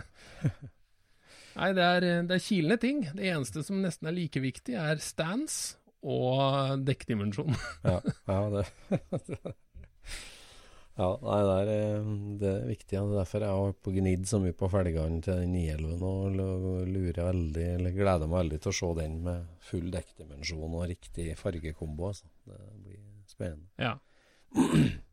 [1.60, 3.00] Nei, det er, det er kilende ting.
[3.16, 7.56] Det eneste som nesten er like viktig, er stance og dekkdimensjon.
[7.88, 8.64] Ja, ja det
[11.00, 12.08] Ja, nei, det er, eh,
[12.40, 12.96] det er viktig.
[12.96, 13.02] Ja.
[13.06, 17.20] Er derfor jeg har på gnidd så mye på felgene til den 911 og lurer
[17.30, 22.10] veldig, eller gleder meg veldig til å se den med full dekkdimensjon og riktig fargekombo.
[22.10, 22.28] Altså.
[22.44, 23.70] Det blir spennende.
[23.80, 23.94] Ja.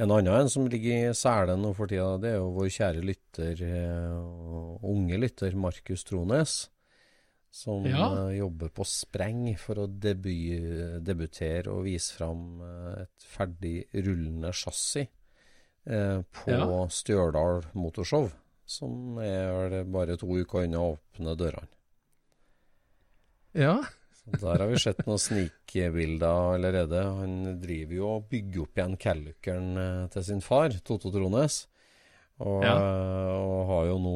[0.00, 3.02] En annen en som ligger i selen nå for tida, det er jo vår kjære
[3.04, 6.54] lytter, eh, unge lytter, Markus Trones.
[7.50, 8.28] Som Ja.
[8.30, 10.30] eh, jobber på spreng for å debu
[11.02, 15.08] debutere og vise fram eh, et ferdig rullende chassis
[15.86, 16.86] eh, på Ja.
[16.88, 18.30] Stjørdal Motorshow.
[18.70, 21.66] Som er bare to uker unna å åpne dørene.
[23.54, 23.80] ja.
[24.20, 27.00] Så Der har vi sett noen snikbilder allerede.
[27.02, 31.66] Han driver jo og bygger opp igjen Calluckeren eh, til sin far, Toto Trones.
[32.40, 32.74] Og, Ja.
[32.76, 34.14] eh, og har jo nå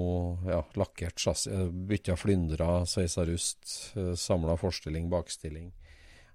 [0.48, 5.72] ja, lakkert chassis, eh, bytta flyndra, sveisa rust, samla forstilling, bakstilling.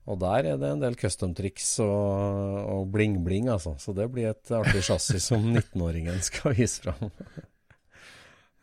[0.10, 3.76] Og der er det en del custom-triks og, og bling-bling, altså.
[3.82, 7.10] Så det blir et artig chassis som 19-åringen skal vise fram.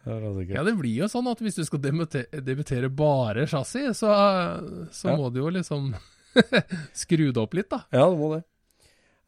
[0.07, 4.11] Altså ja, det blir jo sånn at hvis du skal debutere, bare chassis, så,
[4.95, 5.16] så Ja.
[5.18, 5.89] må du jo liksom
[6.95, 7.81] skru det opp litt, da.
[7.91, 8.45] Ja, det må det.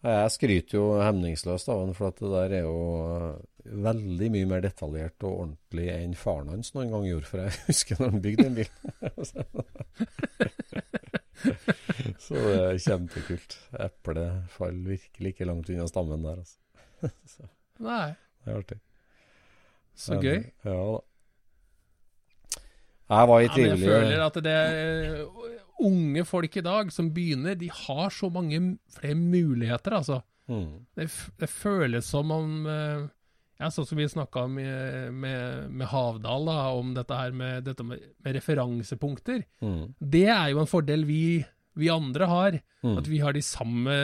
[0.06, 2.76] Jeg skryter jo hemningsløst av den, for det der er jo
[3.16, 7.28] eh, veldig mye mer detaljert og ordentlig enn faren hans noen gang gjorde.
[7.30, 8.78] For jeg husker når han bygde den bilen.
[12.18, 13.50] Så det er kjempekult.
[13.78, 16.58] Eplet faller virkelig ikke langt unna stammen der, altså.
[17.34, 17.42] Så
[17.84, 18.08] Nei,
[18.42, 18.78] det er artig.
[19.94, 20.40] så Men, gøy.
[20.66, 20.98] Ja da.
[23.08, 25.24] Jeg var i Ja, jeg føler at det er
[25.86, 28.58] unge folk i dag som begynner, de har så mange
[28.98, 30.18] flere muligheter, altså.
[30.50, 30.72] mm.
[30.98, 31.06] Det,
[31.40, 33.06] det føles som om eh,
[33.58, 37.82] ja, Sånn som vi snakka med, med, med Havdal, da, om dette her med, dette
[37.86, 39.42] med, med referansepunkter.
[39.64, 39.94] Mm.
[39.98, 41.44] Det er jo en fordel vi,
[41.78, 42.58] vi andre har.
[42.86, 42.96] Mm.
[43.00, 43.94] At vi har de samme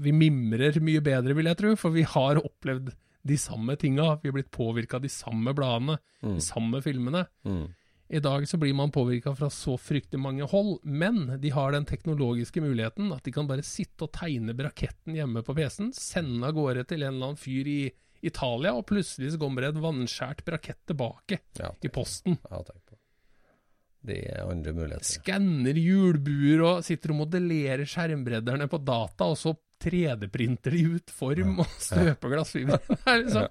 [0.00, 2.92] Vi mimrer mye bedre, vil jeg tro, for vi har opplevd
[3.28, 4.14] de samme tinga.
[4.22, 6.34] Vi har blitt påvirka av de samme bladene, Mm.
[6.36, 7.22] de samme filmene.
[7.48, 7.68] Mm.
[8.12, 11.86] I dag så blir man påvirka fra så fryktelig mange hold, men de har den
[11.88, 16.52] teknologiske muligheten at de kan bare sitte og tegne braketten hjemme på PC-en, sende av
[16.58, 17.78] gårde til en eller annen fyr i
[18.22, 22.36] Italia, og plutselig så kommer det et vannskjært brakett tilbake Ja, i posten.
[22.50, 24.18] Ja, tenk på det.
[24.32, 25.04] Er andre muligheter.
[25.20, 31.58] Skanner hjulbuer og sitter og modellerer skjermbredderne på data, og så 3D-printer de ut form
[31.64, 32.80] og støper glassfiber.
[33.08, 33.50] Er liksom-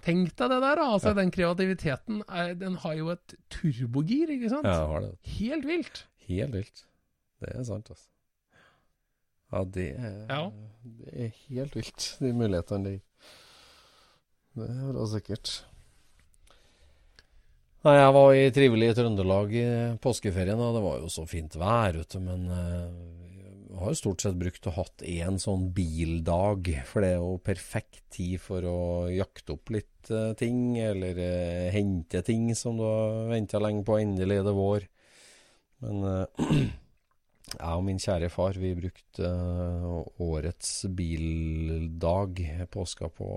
[0.00, 0.80] Tenk deg det der.
[0.80, 4.64] Altså, Den kreativiteten er, den har jo et turbogir, ikke sant?
[4.64, 5.10] Ja, har det.
[5.36, 6.06] Helt vilt.
[6.30, 6.84] Helt vilt.
[7.44, 8.06] Det er sant, altså.
[9.52, 10.42] Ja, det er, Ja.
[10.80, 13.00] det er helt vilt, de mulighetene de
[14.58, 15.60] Det er da sikkert.
[17.80, 19.66] Nei, jeg var i trivelig Trøndelag i
[20.04, 22.90] påskeferien, og det var jo så fint vær ute, men eh,
[23.70, 27.38] jeg har jo stort sett brukt og hatt én sånn bildag, for det er jo
[27.46, 28.82] perfekt tid for å
[29.14, 33.96] jakte opp litt eh, ting, eller eh, hente ting som du har venta lenge på,
[34.02, 34.86] endelig er det vår.
[35.86, 36.04] Men
[37.54, 39.32] jeg og min kjære far, vi brukte
[40.20, 42.44] årets bildag,
[42.76, 43.32] påska, på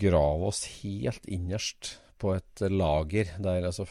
[0.00, 3.86] grave oss helt innerst på et lager der altså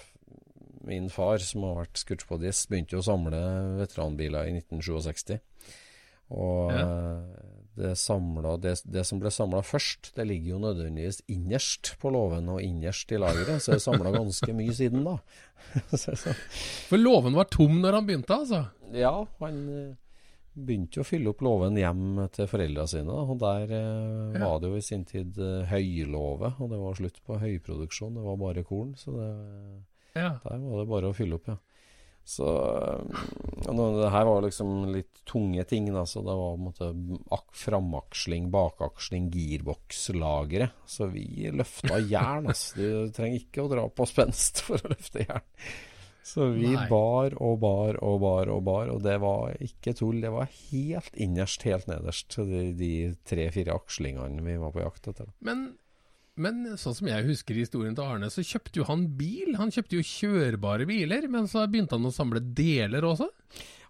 [0.86, 3.40] Min far, som har vært scootspodist, begynte å samle
[3.80, 5.40] veteranbiler i 1967.
[6.30, 6.84] Og Ja.
[7.76, 12.50] det, samlet, det, det som ble samla først, det ligger jo nødvendigvis innerst på låven
[12.54, 15.18] og innerst i lageret, så det er samla ganske mye siden da.
[16.90, 18.62] For låven var tom når han begynte, altså.
[18.94, 19.94] ja, han eh,
[20.56, 23.12] begynte jo å fylle opp låven hjem til foreldra sine.
[23.12, 23.22] Da.
[23.28, 27.22] Og der eh, var det jo i sin tid eh, høylåve, og det var slutt
[27.28, 28.16] på høyproduksjon.
[28.18, 29.30] Det var bare korn, så det,
[30.16, 30.36] Ja.
[30.46, 31.58] der var det bare å fylle opp, ja.
[32.26, 33.26] Så eh,
[33.70, 36.06] nå, det her var liksom litt tunge ting, da.
[36.10, 42.48] Så det var på en måte ak framaksling, bakaksling, gearbox, lagre Så vi løfta jern,
[42.50, 42.80] altså.
[42.80, 45.46] Du trenger ikke å dra på spenst for å løfte jern.
[46.26, 46.88] Så vi Nei.
[46.90, 50.24] bar og bar og bar og bar, og det var ikke tull.
[50.24, 52.92] Det var helt innerst, helt nederst, de, de
[53.30, 55.30] tre-fire akslingene vi var på jakt etter.
[55.46, 55.68] Men,
[56.42, 59.54] men sånn som jeg husker historien til Arne, så kjøpte jo han bil.
[59.62, 63.30] Han kjøpte jo kjørbare biler, men så begynte han å samle deler også.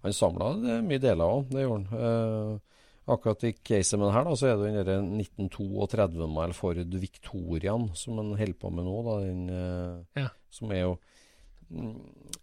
[0.04, 0.52] Han samla
[0.84, 2.06] mye deler òg, det gjorde han.
[2.12, 2.76] Eh,
[3.16, 8.36] akkurat i caset med her, da, så er det den 1932-modell Ford Victoriaen som han
[8.36, 9.02] holder på med nå.
[9.08, 10.32] Da, den, eh, Ja.
[10.52, 10.98] Som er jo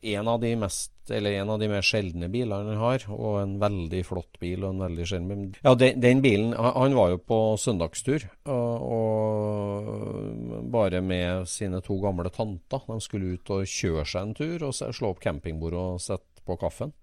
[0.03, 3.57] en av de mest Eller en av de mer sjeldne bilene han har, og en
[3.59, 4.63] veldig flott bil.
[4.63, 5.57] og en veldig sjelden bil.
[5.65, 11.99] Ja, den, den bilen han, var jo på søndagstur, og, og bare med sine to
[12.03, 12.87] gamle tanter.
[12.87, 16.59] De skulle ut og kjøre seg en tur, og slå opp campingbordet og sette på
[16.63, 16.95] kaffen.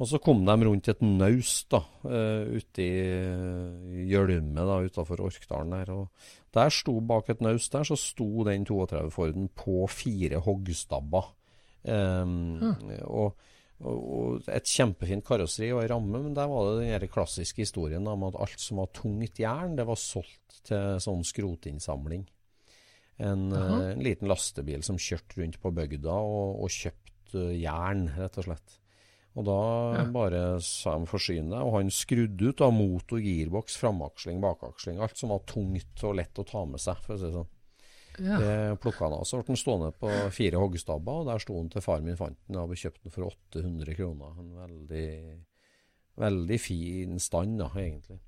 [0.00, 5.92] Og så kom de rundt et naust da, uh, ute i Gjølme utafor Orkdalen der.
[5.94, 6.08] Og
[6.56, 11.30] der sto bak et naust der, så sto den 32 Forden på fire hoggstabber.
[11.84, 12.60] Um,
[13.08, 13.32] og,
[13.82, 18.28] og, og et kjempefint karosseri og ramme, men der var det den klassiske historien om
[18.28, 22.28] at alt som var tungt jern, det var solgt til sånn skrotinnsamling.
[23.22, 28.06] En, eh, en liten lastebil som kjørte rundt på bygda og, og kjøpte eh, jern,
[28.16, 28.78] rett og slett.
[29.38, 29.58] Og da
[29.96, 30.04] Ja.
[30.12, 35.16] bare sa de forsyne deg, og han skrudde ut da motor, girboks, framaksling, bakaksling, alt
[35.16, 37.48] som var tungt og lett å ta med seg, for å si det sånn.
[38.18, 38.38] Ja.
[38.38, 39.24] Det plukka han av.
[39.24, 42.36] Så ble den stående på fire hoggstabber, og der sto den til far min fant
[42.48, 42.56] den.
[42.60, 44.34] Hadde kjøpt den for 800 kroner.
[44.38, 45.08] En veldig,
[46.20, 48.18] veldig fin stand, da, egentlig.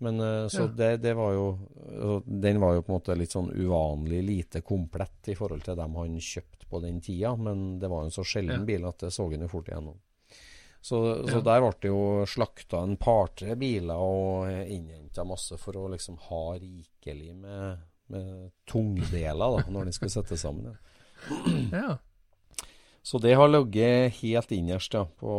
[0.00, 0.66] Men eh, så Ja.
[0.72, 5.28] det, det var jo Den var jo på en måte litt sånn uvanlig lite komplett
[5.28, 8.60] i forhold til dem han kjøpte på den tida, men det var en så sjelden
[8.62, 8.64] Ja.
[8.64, 9.98] bil at det så han jo fort igjennom.
[10.80, 11.40] Så, så Ja.
[11.44, 16.54] der ble det jo slakta en par-tre biler og innhenta masse for å liksom ha
[16.56, 17.78] rikelig med,
[18.12, 20.70] med tungdeler da, når de skal settes sammen.
[20.70, 20.78] Ja.
[21.82, 21.98] ja.
[23.02, 25.34] Så det har ligget helt innerst ja, på,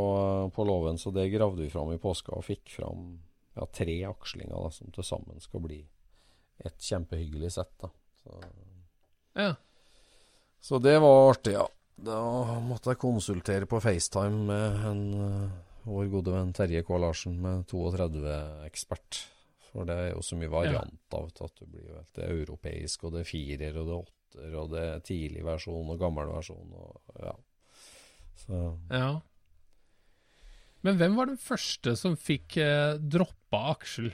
[0.56, 3.20] på låven, så det gravde vi fram i påska og fikk fram
[3.54, 5.82] ja, tre akslinger da, som til sammen skal bli
[6.66, 7.74] et kjempehyggelig sett.
[7.82, 7.92] da.
[8.24, 8.40] Så,
[9.38, 9.54] ja.
[10.62, 11.68] så det var artig, ja.
[12.02, 12.18] Da
[12.66, 15.52] måtte jeg konsultere på FaceTime med en, eh,
[15.86, 16.98] vår gode venn Terje K.
[16.98, 19.22] Larsen med 32-ekspert.
[19.72, 22.40] For det er jo så mye variant av At du blir jo helt, Det er
[22.42, 26.00] europeisk, og det er firer, og det er åtter, og det er tidlig versjon og
[26.00, 26.74] gammel versjon.
[26.76, 27.36] og ja.
[28.46, 29.12] Så Ja.
[30.82, 34.10] Men hvem var den første som fikk eh, droppa aksel?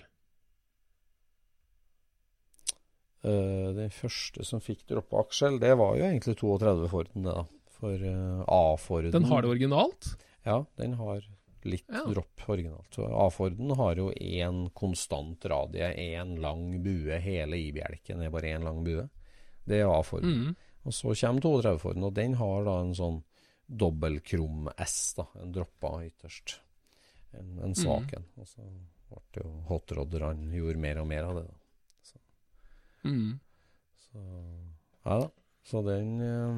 [3.28, 7.46] Uh, den første som fikk droppa aksel, det var jo egentlig 32 Forden, det da.
[7.78, 10.14] For uh, A-Forden Den har det originalt?
[10.48, 11.26] Ja, den har
[11.68, 12.04] litt Ja.
[12.08, 12.90] dropp originalt.
[12.96, 17.20] Så A-Forden har jo én konstant radie, én lang bue.
[17.20, 19.08] Hele I-bjelken er bare én lang bue.
[19.68, 20.48] Det er A-Forden.
[20.48, 20.56] Mm.
[20.88, 23.24] Og så kommer 32-Forden, og den har da en sånn
[23.68, 25.26] dobbeltkrum S, da.
[25.42, 26.60] En droppa ytterst.
[27.36, 28.26] En, en svak en.
[28.40, 28.64] Og så
[29.10, 31.54] ble det jo hotrodderne gjorde mer og mer av det, da.
[33.08, 33.40] Mm.
[34.08, 34.24] Så
[35.06, 35.28] ja da.
[35.68, 36.56] Så den eh,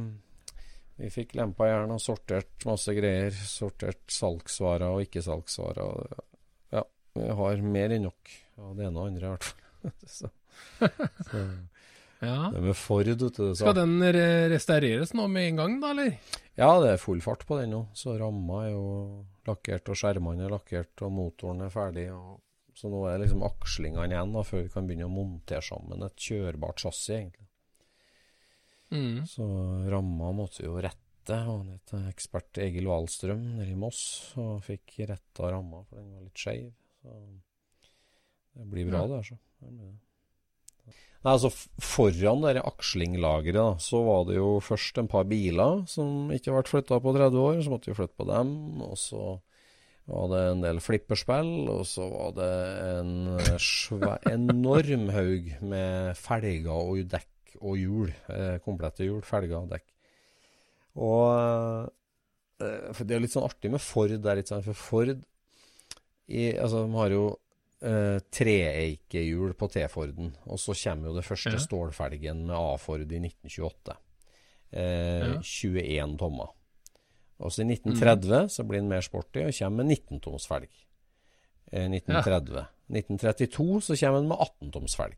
[0.99, 3.31] Vi fikk lempa jern og sortert masse greier.
[3.31, 6.17] Sortert salgsvarer og ikke-salgsvarer.
[6.75, 6.83] Ja,
[7.15, 9.93] vi har mer enn nok av det ene og andre, i hvert fall.
[10.17, 10.31] så,
[12.19, 12.49] Ja.
[12.51, 13.55] det med Ford, vet du.
[13.55, 16.17] Skal den re restaureres nå med en gang, da, eller?
[16.59, 17.85] Ja, det er full fart på den nå.
[17.95, 18.85] Så ramma er jo
[19.47, 22.09] lakkert, og skjermene er lakkert, og motoren er ferdig.
[22.11, 22.41] Og,
[22.75, 26.03] så nå er det liksom akslingene igjen, da, før vi kan begynne å montere sammen
[26.09, 27.47] et kjørbart chassis, egentlig.
[28.91, 29.21] Mm.
[29.29, 29.45] Så
[29.91, 30.97] ramma måtte jo rette.
[31.29, 36.07] Og han het ekspert Egil Wahlstrøm nede i Moss og fikk retta ramma, for den
[36.15, 36.71] var litt skeiv.
[37.03, 37.17] Så
[38.57, 39.07] det blir bra, Ja.
[39.07, 39.15] det.
[39.19, 39.37] her, så.
[39.61, 39.91] det.
[41.19, 41.49] Nei, altså
[41.83, 46.63] Foran det akslinglageret da, så var det jo først en par biler som ikke ble
[46.63, 47.61] flytta på 30 år.
[47.61, 48.81] Så måtte vi flytte på dem.
[48.81, 49.23] Og så
[50.07, 51.67] var det en del flipperspill.
[51.69, 52.53] Og så var det
[52.95, 53.13] en
[53.59, 57.27] svær, enorm haug med felger og dekk
[57.61, 58.11] og hjul.
[58.29, 59.85] Eh, komplette hjul, felger og dekk.
[60.99, 61.89] Og
[62.61, 65.13] eh, Det er litt sånn artig med Ford der, sånn, for Ford
[66.29, 67.23] i, altså, de har jo
[67.81, 70.33] eh, treeikehjul på T-Forden.
[70.51, 71.61] Og så kommer jo det første Ja.
[71.63, 73.95] stålfelgen med A-Ford i 1928.
[74.71, 75.39] Eh, Ja.
[75.41, 76.51] 21 tommer.
[77.39, 80.69] Og så i 1930 så blir den mer sporty og kommer med 19-toms felg.
[81.71, 82.67] Eh, 1930.
[82.91, 85.17] 1932 så kommer den med 18-toms felg.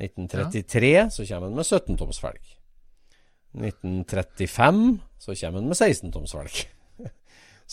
[0.00, 2.52] 1933 så kommer den med 17-toms felg.
[3.52, 6.62] 1935 så kommer den med 16-toms felg.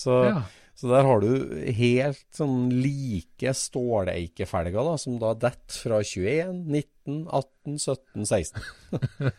[0.04, 0.42] så, Ja.
[0.76, 1.30] så der har du
[1.78, 9.32] helt sånn like ståleikefelger da, som da detter fra 21, 19, 18, 17, 16.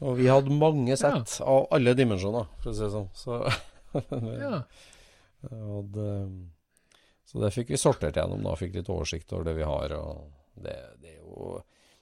[0.00, 3.10] Og vi hadde mange sett av alle dimensjoner, for å si det sånn.
[3.18, 3.42] Så,
[4.46, 4.62] ja.
[5.50, 6.12] og det,
[7.28, 8.54] så det fikk vi sortert gjennom, da.
[8.58, 9.92] Fikk litt oversikt over det vi har.
[9.98, 10.30] Og
[10.64, 11.58] det, det er jo,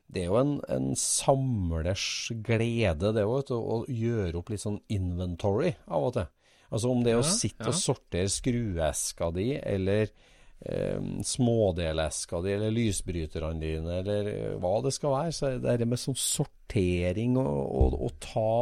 [0.09, 5.75] det er jo en, en samlers glede, det òg, å gjøre opp litt sånn inventory
[5.85, 6.31] av og til.
[6.69, 7.73] Altså om det er å sitte ja.
[7.73, 14.93] og sortere skrueska di, eller eh, smådeleska di, eller lysbryterne dine, eller eh, hva det
[14.97, 15.35] skal være.
[15.37, 18.53] Så er det det med sånn sortering og, og, og ta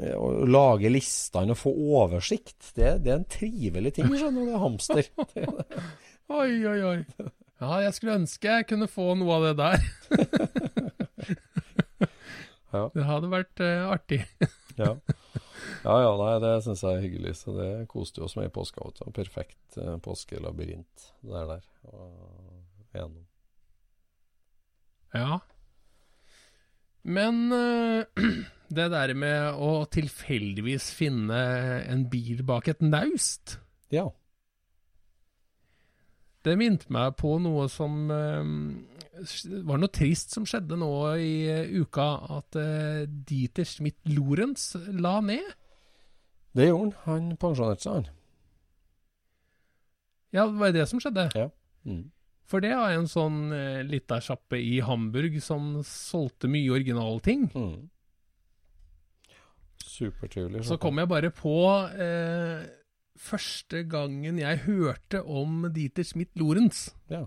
[0.00, 4.48] eh, Å lage listene og få oversikt, det, det er en trivelig ting, skjønner du.
[4.48, 5.12] Det er hamster.
[6.40, 7.28] Oi, oi, oi.
[7.60, 9.78] Ja, jeg skulle ønske jeg kunne få noe av det der.
[12.70, 12.86] Ja.
[12.94, 14.24] Det hadde vært uh, artig.
[14.80, 14.94] Ja.
[15.82, 17.34] ja, ja, nei, det syns jeg er hyggelig.
[17.36, 18.86] Så det koste oss med i påska.
[19.12, 21.66] Perfekt uh, påskelabyrint det er der.
[21.90, 23.26] Og gjennom.
[25.12, 25.40] Ja.
[27.02, 28.06] Men uh,
[28.78, 31.42] det der med å tilfeldigvis finne
[31.90, 33.58] en bil bak et naust,
[33.92, 34.06] Ja.
[36.46, 38.52] Det minte meg på noe som eh,
[39.66, 42.08] var noe trist som skjedde nå i eh, uka.
[42.38, 45.52] At eh, Dieter Schmidt-Lorentz la ned.
[46.56, 47.20] Det gjorde han.
[47.28, 48.16] Han pensjonerte seg, han.
[50.30, 51.28] Ja, det var det som skjedde.
[51.84, 52.04] Mm.
[52.50, 57.46] For det var en sånn eh, lita sjappe i Hamburg som solgte mye originalting.
[57.54, 57.88] Mm.
[59.84, 60.64] Supertrivelig.
[60.66, 61.56] Så kom jeg bare på
[61.94, 62.62] eh,
[63.20, 66.88] første gangen jeg hørte om Dieter Schmidt-Lorentz.
[67.12, 67.26] Ja.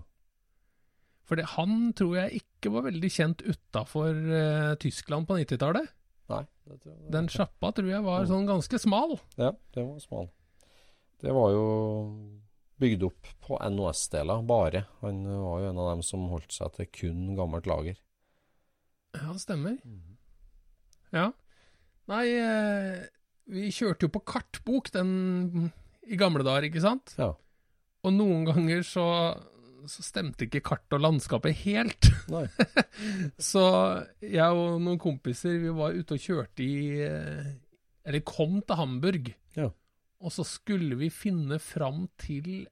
[1.24, 5.92] For det, han tror jeg ikke var veldig kjent utafor uh, Tyskland på 90-tallet.
[6.32, 7.12] Nei, det tror jeg.
[7.14, 9.16] Den sjappa tror jeg var sånn ganske smal.
[9.40, 10.28] Ja, det var smal.
[11.24, 11.64] Det var jo
[12.82, 14.84] bygd opp på NOS-deler, bare.
[15.00, 17.96] Han var jo en av dem som holdt seg til kun gammelt lager.
[19.14, 19.78] Ja, stemmer.
[21.14, 21.30] Ja.
[22.10, 23.04] Nei, eh,
[23.48, 25.70] vi kjørte jo på kartbok den
[26.06, 27.14] i gamle dager, ikke sant?
[27.20, 27.32] Ja.
[28.04, 29.04] Og noen ganger så,
[29.88, 32.10] så stemte ikke kart og landskapet helt.
[32.34, 32.44] Nei.
[33.40, 33.62] Så
[34.20, 37.00] jeg og noen kompiser vi var ute og kjørte i,
[38.04, 39.32] Eller kom til Hamburg.
[39.56, 39.70] Ja.
[40.24, 42.66] Og så skulle vi finne fram til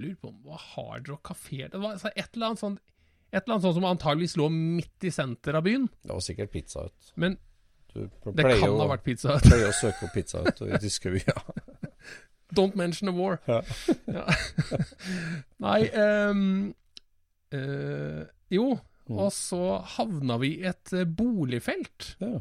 [0.00, 2.80] Lurer på om det var Hard Rock kafé Det var altså, et eller annet sånt
[3.30, 5.84] et eller annet sånt som antageligvis lå midt i senteret av byen.
[6.02, 7.10] Det var sikkert Pizza Hut.
[7.14, 7.36] Men
[7.92, 9.46] Du det kan å, ha vært Pizza Hut.
[9.46, 11.36] pleier å søke på Pizza Hut i Diskøya.
[12.56, 13.38] Don't mention a war.
[13.46, 13.62] Ja.
[14.06, 14.24] Ja.
[15.66, 15.80] Nei
[16.30, 16.74] um,
[17.54, 18.78] uh, Jo,
[19.10, 19.16] Mm.
[19.18, 19.58] og så
[19.96, 22.12] havna vi i et eh, boligfelt.
[22.22, 22.36] Ja.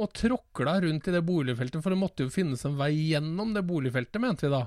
[0.00, 3.66] Og tråkla rundt i det boligfeltet, for det måtte jo finnes en vei gjennom det
[3.68, 4.62] boligfeltet, mente vi da.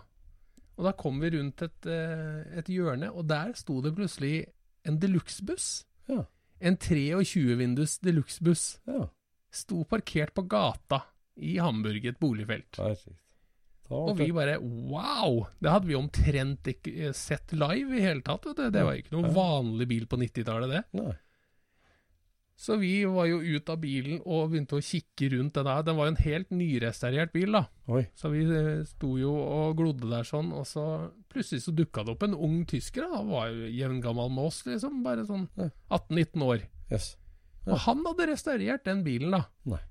[0.77, 4.43] Og da kom vi rundt et, eh, et hjørne, og der sto det plutselig
[4.85, 5.71] en deluxe-buss.
[6.11, 6.27] Ja.
[6.61, 8.67] En 23-vindus deluxe-buss.
[8.85, 9.07] ja.
[9.51, 11.01] Sto parkert på gata
[11.41, 12.77] i Hamburg, et boligfelt.
[12.77, 13.17] Perfekt.
[13.91, 15.41] Og vi bare wow!
[15.59, 18.47] Det hadde vi omtrent ikke eh, sett live i hele tatt.
[18.47, 18.69] Vet du.
[18.73, 20.85] Det var ikke noen vanlig bil på 90-tallet, det.
[20.99, 21.13] Nei.
[22.61, 25.85] Så vi var jo ut av bilen og begynte å kikke rundt den der.
[25.87, 27.63] Den var jo en helt nyrestaurert bil, da.
[27.89, 28.03] Oi.
[28.13, 30.83] Så vi eh, sto jo og glodde der sånn, og så
[31.31, 33.07] plutselig så dukka det opp en ung tysker.
[33.07, 33.23] da.
[33.23, 35.01] Han var jo jevngammel med oss, liksom.
[35.05, 36.67] Bare sånn 18-19 år.
[36.93, 37.15] Yes.
[37.65, 39.47] Og han hadde restaurert den bilen, da.
[39.73, 39.81] Nei.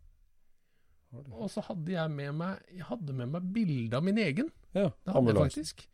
[1.11, 4.51] Og så hadde jeg med meg Jeg hadde med meg bilde av min egen.
[4.77, 4.91] Ja.
[5.05, 5.87] Det hadde jeg faktisk.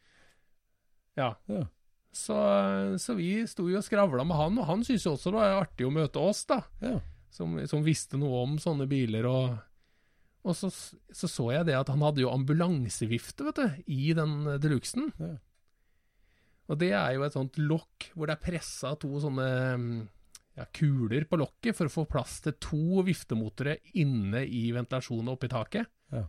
[1.16, 1.30] Ja.
[1.48, 1.62] Ja.
[2.16, 2.36] Så,
[3.00, 5.62] så vi sto jo og skravla med han, og han syntes jo også det var
[5.62, 6.62] artig å møte oss, da.
[6.80, 6.98] Ja.
[7.32, 9.28] Som, som visste noe om sånne biler.
[9.28, 9.56] Og,
[10.46, 14.38] og så, så så jeg det at han hadde jo ambulansevifte, vet du, i den
[14.62, 15.10] deluxen.
[15.20, 15.34] Ja.
[16.66, 19.98] Og det er jo et sånt lokk hvor det er pressa to sånne mm,
[20.56, 25.50] ja, kuler på lokket for å få plass til to viftemotore inne i ventilasjonen oppi
[25.52, 25.88] taket.
[26.14, 26.22] Ja.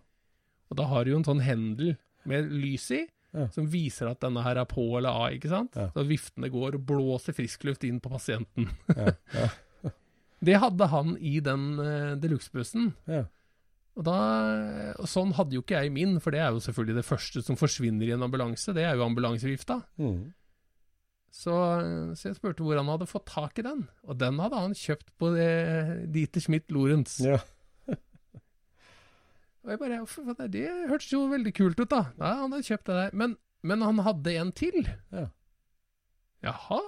[0.68, 1.96] Og da har du jo en sånn hendel
[2.28, 3.06] med lys i,
[3.36, 3.46] Ja.
[3.54, 5.76] som viser at denne her er på eller av, ikke sant?
[5.76, 8.70] Så viftene går og blåser friskluft inn på pasienten.
[8.96, 9.12] Ja.
[9.36, 9.50] Ja.
[10.48, 12.92] Det hadde han i den uh, deluxe-bussen.
[13.10, 13.24] Ja.
[13.98, 14.16] Og, da,
[15.02, 17.58] og sånn hadde jo ikke jeg min, for det er jo selvfølgelig det første som
[17.58, 18.74] forsvinner i en ambulanse.
[18.78, 19.80] Det er jo ambulansevifta.
[19.98, 20.20] Mm.
[21.34, 21.54] Så,
[22.18, 23.86] så jeg spurte hvor han hadde fått tak i den.
[24.08, 25.52] Og den hadde han kjøpt på det,
[26.14, 27.20] Dieter Schmidt Lorentz.
[27.24, 27.40] ja.
[29.68, 32.06] Og jeg bare det, Det hørtes jo veldig kult ut, da.
[32.16, 33.18] Ja, han hadde kjøpt det der.
[33.20, 33.34] Men,
[33.68, 34.88] men han hadde en til.
[35.12, 35.26] Ja.
[36.48, 36.80] Jaha.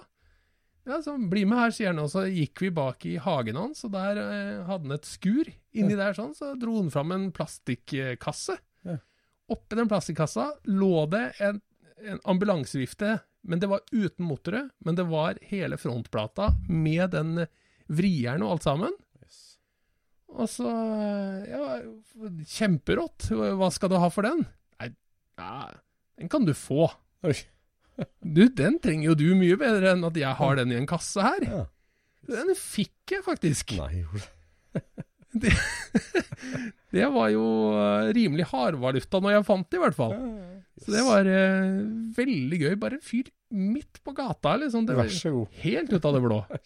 [0.88, 2.00] Ja, så bli med her, sier han.
[2.02, 5.52] Og så gikk vi bak i hagen hans, og der eh, hadde han et skur.
[5.78, 8.56] Inni der sånn, så dro han fram en plastikkasse.
[8.88, 8.96] Ja.
[9.52, 11.60] Oppi den plastikkassa lå det en,
[12.06, 14.72] en ambulansevifte, men det var uten motoret.
[14.84, 17.46] Men det var hele frontplata med den
[17.90, 18.96] vrieren og alt sammen.
[19.24, 19.40] Yes.
[20.30, 20.74] Og så
[21.50, 21.80] Ja,
[22.58, 23.30] kjemperått.
[23.32, 24.44] Hva skal du ha for den?
[24.80, 24.92] Nei,
[25.40, 25.70] ja,
[26.20, 26.90] den kan du få.
[27.28, 27.38] Oi.
[28.24, 31.20] Du, den trenger jo du mye bedre enn at jeg har den i en kasse
[31.20, 31.44] her.
[31.44, 31.64] Ja.
[32.30, 33.74] Den fikk jeg faktisk.
[33.76, 34.06] Nei,
[35.44, 35.52] det.
[36.96, 37.44] Det var jo
[37.76, 40.16] eh, rimelig hardvaluta når jeg fant det, i hvert fall.
[40.80, 41.80] Så det var eh,
[42.18, 42.76] veldig gøy.
[42.80, 44.86] Bare en fyr midt på gata, liksom.
[44.88, 45.56] Det Vær så god.
[45.64, 46.42] helt ut av det blå.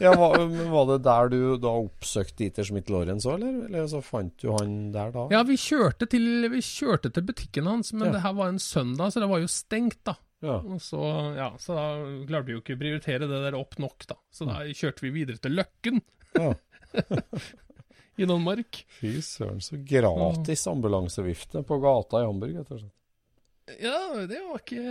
[0.00, 0.40] Ja, var,
[0.72, 3.58] var det der du da oppsøkte Dieter Schmidt-Lorentz òg, eller?
[3.68, 5.26] Eller så fant du han der da?
[5.34, 8.12] Ja, vi kjørte til, vi kjørte til butikken hans, men Ja.
[8.14, 10.14] det her var en søndag, så det var jo stengt, da.
[10.40, 10.56] Ja.
[10.64, 11.02] Og så,
[11.36, 11.84] ja, så da
[12.24, 14.16] klarte vi jo ikke å prioritere det der opp nok, da.
[14.32, 16.00] Så da kjørte vi videre til Løkken
[16.40, 16.54] ja.
[18.20, 18.82] i Danmark.
[19.00, 22.98] Fy søren, så gratis ambulansevifte på gata i Hamburg, rett og slett.
[23.80, 23.98] Ja,
[24.28, 24.82] det var ikke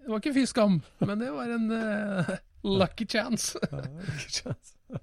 [0.00, 2.30] Det var ikke fy skam, men det var en uh,
[2.64, 3.58] lucky chance.
[3.70, 4.76] Ja, lucky chance.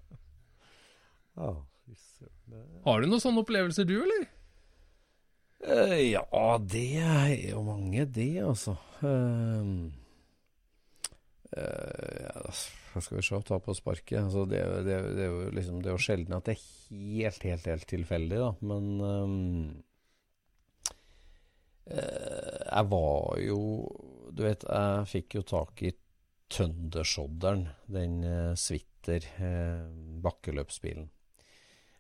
[2.48, 4.24] Det- Har du noen sånne opplevelser, du, eller?
[5.68, 6.24] Eh, ja,
[6.64, 8.74] det er jo mange, det, altså.
[9.06, 9.92] Ehm,
[11.56, 12.44] ja,
[12.94, 14.18] hva skal vi se, ta på sparket.
[14.20, 17.46] Altså, det, det, det er jo liksom Det er jo sjelden at det er helt,
[17.50, 18.50] helt, helt tilfeldig, da.
[18.68, 19.36] Men um,
[21.88, 23.62] jeg var jo
[24.36, 25.94] Du vet, jeg fikk jo tak i
[26.52, 29.88] Tøndersodderen, den uh, Switter uh,
[30.24, 31.10] bakkeløpsbilen.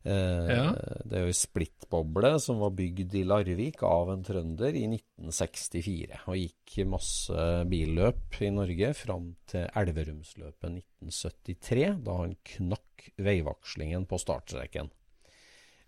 [0.05, 0.71] Eh, Ja.
[1.03, 6.21] Det er jo ei splittboble som var bygd i Larvik av en trønder i 1964.
[6.27, 10.69] Og gikk masse billøp i Norge fram til Elverumsløpet
[11.01, 14.89] 1973, da han knakk veivakslingen på startstreken.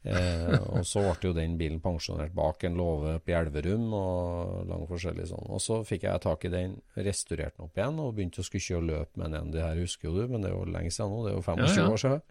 [0.04, 4.68] Eh, og så ble jo den bilen pensjonert bak en låve oppe i Elverum og
[4.70, 5.48] lang forskjellig sånn.
[5.52, 8.64] Og så fikk jeg tak i den, restaurerte den opp igjen og begynte å skulle
[8.68, 9.52] kjøre løp med den.
[9.56, 11.24] Det her husker jo du, men det er jo lenge siden nå.
[11.28, 11.90] Det er jo 25 Ja, ja.
[11.92, 12.22] år siden.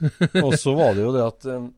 [0.46, 1.68] Og så var det jo det at um,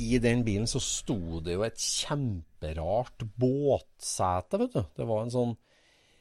[0.00, 4.82] i den bilen så sto det jo et kjemperart båtsete, vet du.
[4.98, 5.56] Det var en sånn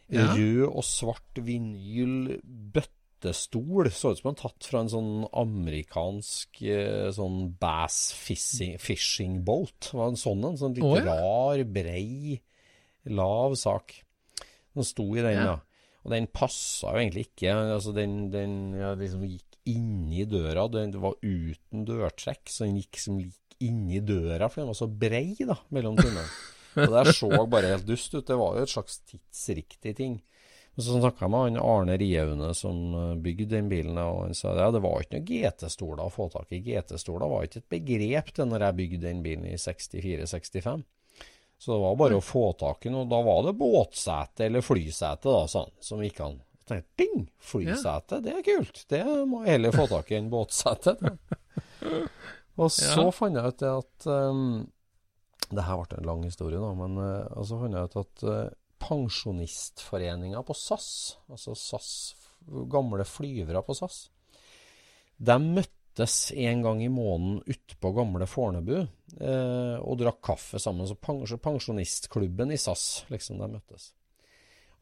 [0.10, 0.32] Ja.
[0.34, 3.92] rød og svart vinyl bøttestol.
[3.94, 9.92] Så ut som den tatt fra en sånn amerikansk eh, sånn bass fishing, fishing boat.
[9.92, 10.58] Det var en sånn en.
[10.58, 11.06] Sånn litt oh, ja.
[11.06, 12.40] rar, brei,
[13.06, 14.00] lav sak.
[14.74, 15.50] Den sto i den, Ja.
[15.52, 15.58] ja.
[16.08, 17.52] Og den passa jo egentlig ikke.
[17.76, 20.68] Altså, den, den ja, liksom gikk inni døra.
[20.72, 24.88] Den var uten dørtrekk, så den gikk som lik inni døra, for den var så
[24.88, 26.28] brei da, mellom trinnene.
[26.80, 28.28] Og det så bare helt dust ut.
[28.28, 30.20] Det var jo et slags tidsriktig ting.
[30.76, 34.38] Men så snakka jeg med han Arne Rieune som eh, bygde den bilen, og han
[34.38, 36.62] sa ja, det var ikke noen GT-stoler å få tak i.
[36.64, 40.86] GT-stoler var ikke et begrep det når jeg bygde den bilen i 64-65.
[41.60, 43.10] Så det var bare å få tak i noe.
[43.12, 46.40] Da var det båtsete eller flysete, da, sa han, som gikk an.
[46.70, 47.24] Tenkte, ding!
[47.42, 48.84] Flysete, det er kult.
[48.92, 50.94] Det må jeg heller få tak i enn båtsete.
[52.60, 53.12] Og så Ja.
[53.16, 54.42] fant jeg ut det at um,
[55.50, 58.50] Det her ble en lang historie, da, men uh, så fant jeg ut at uh,
[58.80, 61.90] Pensjonistforeninga på SAS, altså SAS,
[62.72, 64.06] gamle flyvere på SAS,
[65.20, 70.88] de møttes en gang i måneden utpå gamle Fornebu uh, og drakk kaffe sammen.
[70.88, 70.96] Så
[71.44, 73.90] pensjonistklubben i SAS, liksom, de møttes.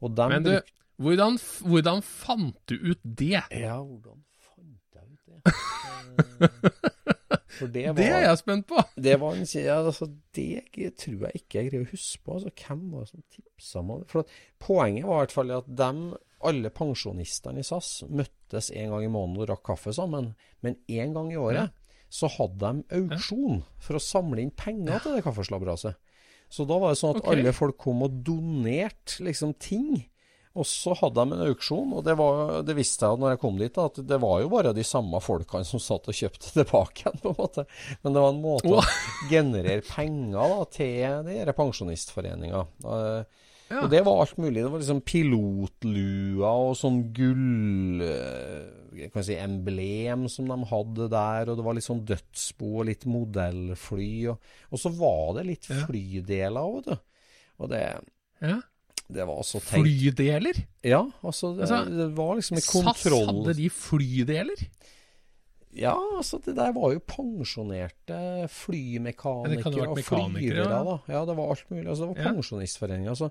[0.04, 3.42] Og de Men du, bruk- hvordan, hvordan fant du ut det?
[3.54, 6.52] Ja, hvordan fant jeg ut det?
[7.58, 8.82] For det var Det er jeg spent på.
[8.94, 12.36] Det var en, ja, altså, det tror jeg ikke jeg greier å huske på.
[12.36, 14.10] Altså, hvem var det som tipsa meg om det?
[14.12, 16.02] For at Poenget var i hvert fall at dem,
[16.48, 20.32] alle pensjonistene i SAS møttes en gang i måneden og drakk kaffe sammen.
[20.66, 21.74] Men en gang i året
[22.08, 25.98] så hadde de auksjon for å samle inn penger til det kaffeslabberaset.
[26.48, 27.42] Så da var det sånn at okay.
[27.42, 29.90] alle folk kom og donerte liksom ting.
[30.58, 33.58] Og så hadde de en auksjon, og det, var, det visste jeg når jeg kom
[33.60, 37.20] dit, at det var jo bare de samme folkene som satt og kjøpte tilbake igjen,
[37.22, 37.66] på en måte.
[38.02, 38.86] Men det var en måte å
[39.34, 42.64] generere penger da, til denne pensjonistforeninga.
[42.84, 43.82] Eh, Ja.
[43.84, 44.62] Og det var alt mulig.
[44.64, 51.50] Det var liksom pilotlua og sånn gull eh, kan si emblem som de hadde der,
[51.52, 54.08] og det var litt sånn dødsbo og litt modellfly.
[54.32, 57.04] Og, og så var det litt flydeler òg, vet du.
[57.58, 57.82] Og det,
[58.40, 58.56] Ja.
[59.08, 60.58] Det var så tenkt Flydeler?
[60.84, 64.66] Ja, altså det, Altså, det var liksom en SAS hadde de flydeler?
[65.78, 68.18] Ja, altså det der var jo pensjonerte
[68.50, 70.82] flymekanikere og flyvere, ja.
[70.84, 70.98] da.
[71.12, 71.86] Ja, det var alt mulig.
[71.86, 72.32] Altså, det var Ja.
[72.32, 73.10] pensjonistforeninger.
[73.14, 73.30] Altså,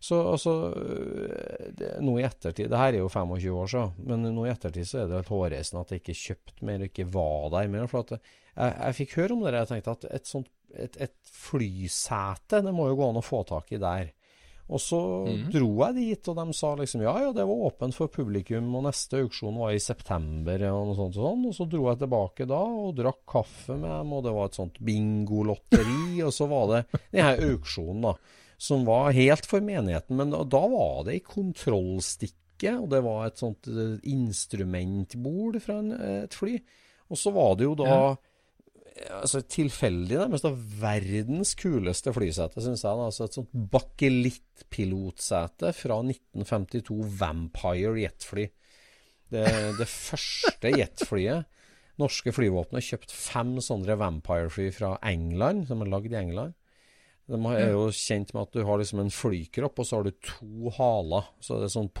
[0.00, 4.22] så altså øh, det, Nå i ettertid Det her er jo 25 år siden, men
[4.32, 7.06] nå i ettertid så er det helt hårreisende at jeg ikke kjøpte mer og ikke
[7.12, 7.90] var der mer.
[7.90, 11.16] For at jeg, jeg fikk høre om det, jeg tenkte at et sånt et, et
[11.26, 14.12] flysete, det må jo gå an å få tak i der.
[14.70, 15.46] Og så mm.
[15.50, 18.84] dro jeg dit, og de sa liksom ja, ja, det var åpent for publikum, og
[18.86, 21.46] neste auksjon var i september, og noe sånt og sånn.
[21.50, 24.60] Og så dro jeg tilbake da og drakk kaffe med dem, og det var et
[24.60, 28.14] sånt bingolotteri, og så var det den her auksjonen, da,
[28.60, 33.24] som var helt for menigheten, men da, da var det ei kontrollstikke, og det var
[33.26, 36.58] et sånt eh, instrumentbord fra en, eh, et fly.
[37.10, 38.02] Og så var det jo da Ja.
[39.08, 40.26] Altså tilfeldig, da
[40.80, 43.04] verdens kuleste flysete, syns jeg.
[43.06, 48.46] altså Et sånt bakelittpilotsete fra 1952 Vampire jetfly.
[49.30, 49.46] Det,
[49.78, 51.46] det første jetflyet.
[52.00, 56.56] Norske flyvåpenet kjøpt fem sånne Vampire-fly fra England, som er lagd i England.
[57.30, 60.14] De er jo kjent med at du har liksom en flykropp, og så har du
[60.26, 61.28] to haler.
[61.44, 61.92] Så det er sånn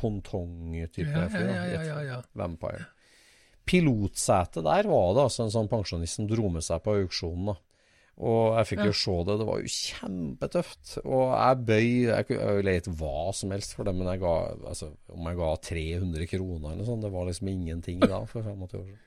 [1.54, 2.18] ja, ja, ja, ja, ja.
[2.38, 2.88] Vampire.
[3.66, 7.52] Pilotsetet der var det altså en sånn pensjonist som dro med seg på auksjonen.
[7.52, 7.56] da.
[8.20, 8.86] Og jeg fikk Ja.
[8.90, 9.36] jo se det.
[9.40, 10.98] Det var jo kjempetøft.
[11.04, 14.34] Og jeg bøy Jeg kunne jeg ville hva som helst for det, men jeg ga
[14.68, 18.42] altså, om jeg ga 300 kroner eller noe sånt, det var liksom ingenting da for
[18.42, 18.98] 85 år siden.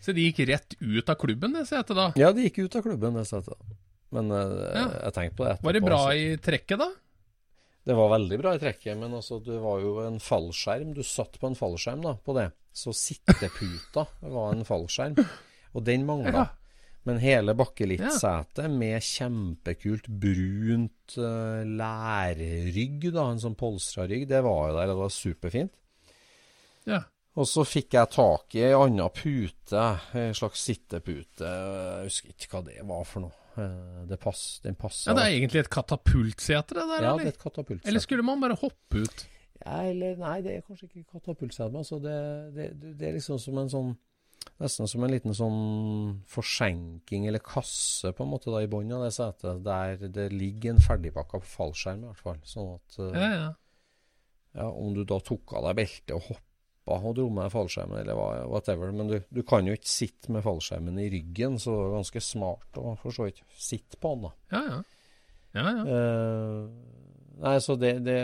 [0.00, 2.12] Så de gikk rett ut av klubben, det setet da?
[2.16, 3.54] Ja, de gikk ut av klubben, det setet.
[4.10, 4.88] Men eh, Ja.
[5.04, 5.62] jeg tenkte på det etterpå.
[5.68, 6.16] Var det bra altså.
[6.18, 6.90] i trekket, da?
[7.86, 10.94] Det var veldig bra i trekket, men altså, det var jo en fallskjerm.
[10.94, 12.50] Du satt på en fallskjerm da, på det.
[12.72, 15.18] Så sitteputa var en fallskjerm,
[15.74, 16.46] og den mangla.
[17.08, 24.68] Men hele bakkelittsetet med kjempekult brunt uh, lærrygg, da, en sånn polstra rygg, det var
[24.68, 24.90] jo der.
[24.92, 25.72] Det var superfint.
[26.88, 27.00] Ja.
[27.40, 29.84] Og så fikk jeg tak i ei anna pute,
[30.18, 31.46] en slags sittepute.
[31.46, 33.36] Jeg husker ikke hva det var for noe.
[33.56, 37.26] Eh, Det pass, den passa ja, det er egentlig et katapultsete, det der, Ja, det
[37.30, 37.88] er et katapultsete.
[37.90, 39.24] Eller skulle man bare hoppe ut?
[39.64, 41.76] Ja, eller nei, det er kanskje ikke katapultsete.
[41.76, 42.14] Altså det,
[42.56, 43.98] det, det, det er liksom som en sånn
[44.60, 49.06] Nesten som en liten sånn forsenking eller kasse på en måte da i bunnen av
[49.06, 52.38] det setet, der det ligger en ferdigpakka fallskjerm i hvert fall.
[52.48, 53.50] Sånn at eh, Ja, ja.
[54.60, 58.48] ja, om du da tok av deg beltet og hoppa og dro med fallskjermen eller
[58.50, 61.96] whatever, men du, du kan jo ikke sitte med fallskjermen i ryggen, så det er
[61.98, 64.32] ganske smart å for så vidt sitte på den, da.
[64.56, 64.80] Ja, ja.
[65.60, 66.00] ja, ja.
[66.00, 67.09] Eh,
[67.40, 68.16] Nei, så det, det,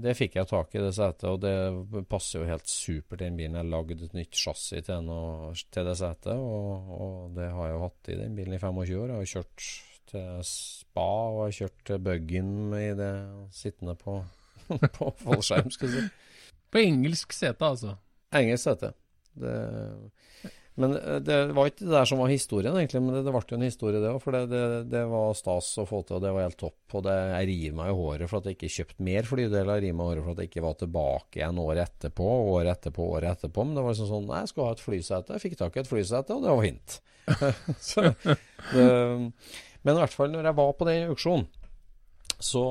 [0.00, 1.26] det, fikk jeg tak i, det setet.
[1.28, 3.58] Og det passer jo helt supert i den bilen.
[3.60, 7.76] Jeg lagde et nytt chassis til, noe, til det setet, og, og, det har jeg
[7.76, 9.12] jo hatt i den bilen i 25 år.
[9.12, 9.66] Jeg har kjørt
[10.12, 13.12] til spa, og jeg har kjørt til buggen i det
[13.58, 14.18] sittende på,
[14.98, 16.06] på fallskjerm, skal vi si.
[16.72, 17.98] På engelsk sete, altså?
[18.36, 18.94] Engelsk sete.
[19.36, 19.56] Det
[20.76, 23.00] men eh, det var ikke det der som var historien, egentlig.
[23.00, 24.20] Men det, det ble jo en historie, det òg.
[24.22, 24.62] For det, det,
[24.92, 26.96] det, var stas å få til, og det var helt topp.
[26.98, 29.72] Og jeg river meg i håret for at jeg ikke kjøpte mer flydeler.
[29.72, 32.72] Jeg river meg i håret for at jeg ikke var tilbake igjen året etterpå, året
[32.74, 33.64] etterpå, året etterpå.
[33.64, 35.36] Men det var liksom sånn Nei, jeg skulle ha et flysete.
[35.36, 36.98] Jeg fikk tak i et flysete, og det var fint.
[37.88, 38.04] så,
[39.86, 41.48] men i hvert fall, når jeg var på den auksjonen,
[42.36, 42.66] så,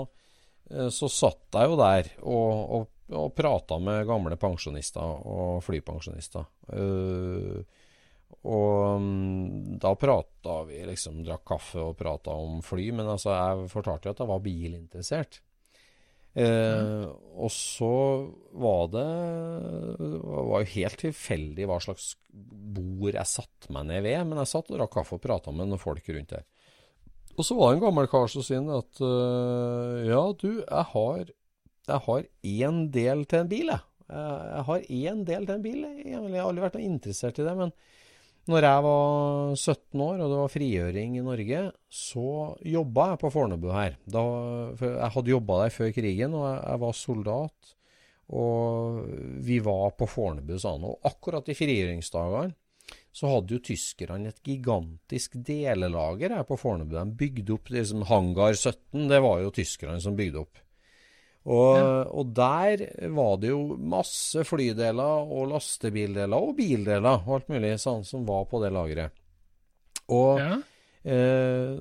[0.69, 2.85] eh, så satt jeg jo der og, og,
[3.17, 6.45] og prata med gamle pensjonister og flypensjonister.
[6.69, 7.65] Uh,
[8.45, 13.69] og um, da prata vi liksom, drakk kaffe og prata om fly, men altså jeg
[13.73, 15.39] fortalte jo at jeg var bilinteressert.
[16.35, 17.13] Eh, mm.
[17.41, 17.93] Og så
[18.59, 19.05] var det
[20.19, 24.69] var jo helt tilfeldig hva slags bord jeg satte meg ned ved, men jeg satt
[24.69, 26.45] og drakk kaffe og prata med noen folk rundt der.
[27.35, 31.33] Og så var det en gammel kar som sier at uh, ja, du, jeg har
[31.85, 33.83] jeg har én del til en bil, jeg.
[34.09, 35.83] Jeg har én del til en bil.
[36.05, 37.73] Jeg har aldri vært noe interessert i det, men
[38.51, 42.27] når jeg var 17 år og det var frigjøring i Norge, så
[42.61, 43.95] jobba jeg på Fornebu her.
[44.05, 44.25] Da,
[44.81, 47.71] jeg hadde jobba der før krigen, og jeg, jeg, var soldat.
[48.35, 49.01] Og
[49.45, 50.85] vi var på Fornebu, sa han.
[50.85, 52.53] Og akkurat i frigjøringsdagene
[53.15, 56.97] så hadde jo tyskerne et gigantisk delelager her på Fornebu.
[56.99, 60.61] De bygde opp liksom, Hangar 17, det var jo tyskerne som bygde opp.
[61.45, 61.89] Og, ja.
[62.09, 62.81] og, der
[63.13, 68.47] var det jo masse flydeler og lastebildeler og bildeler og alt mulig sånn som var
[68.49, 69.13] på det lageret.
[70.15, 70.55] Og ja.
[71.05, 71.75] eh,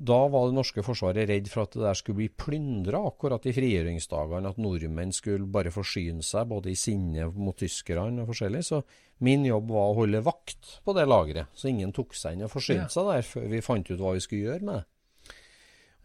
[0.00, 3.54] da var det norske forsvaret redd for at det der skulle bli plyndra akkurat i
[3.54, 4.50] frigjøringsdagene.
[4.50, 8.62] At nordmenn skulle bare forsyne seg både i sinne mot tyskerne og forskjellig.
[8.66, 8.80] Så
[9.26, 12.54] min jobb var å holde vakt på det lageret, så ingen tok seg inn og
[12.54, 12.94] forsynte ja.
[12.94, 14.86] seg der før vi fant ut hva vi skulle gjøre med det.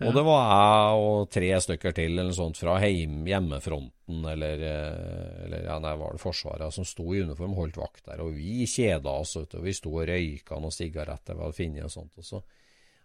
[0.04, 5.46] Og det var jeg og tre stykker til eller sånt fra heim, hjemmefronten eller, eh,
[5.46, 8.24] eller ja, nei, var det Forsvaret som sto i uniform og holdt vakt der.
[8.26, 11.94] Og vi kjeda oss, og vi sto og røyka noen sigaretter vi hadde funnet og
[11.94, 12.20] sånt.
[12.20, 12.42] Og så,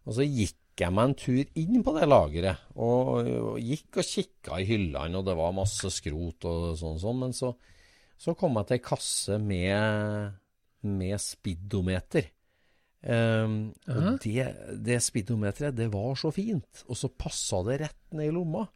[0.03, 4.11] og så, gikk jeg meg en tur inn på det lageret, og, og gikk og
[4.11, 7.23] kikka i hyllene, og det var masse skrot og sånn, sånn.
[7.23, 7.53] Men så,
[8.19, 10.41] så kom jeg til ei kasse med,
[10.91, 12.33] med speedometer.
[13.01, 14.45] Um, og det,
[14.85, 16.85] det speedometeret, det var så fint.
[16.89, 18.67] Og så passa det rett ned i lomma.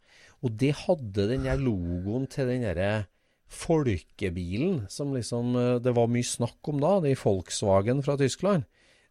[0.45, 3.07] Og det hadde den der logoen til den derre
[3.55, 8.65] folkebilen som liksom eh, det var mye snakk om da, det i Volkswagen fra Tyskland.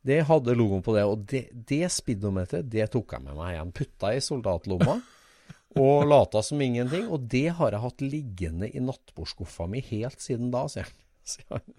[0.03, 1.05] Det hadde logoen på det.
[1.07, 3.73] Og det, det speedometeret, det tok jeg med meg igjen.
[3.77, 4.97] Putta i soldatlomma.
[5.83, 7.07] og lata som ingenting.
[7.07, 10.91] Og det har jeg hatt liggende i nattbordskuffa mi helt siden da, sier
[11.53, 11.65] han.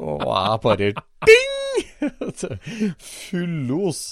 [0.00, 0.92] Og jeg bare
[1.28, 1.65] ding!
[3.10, 4.02] Fullos.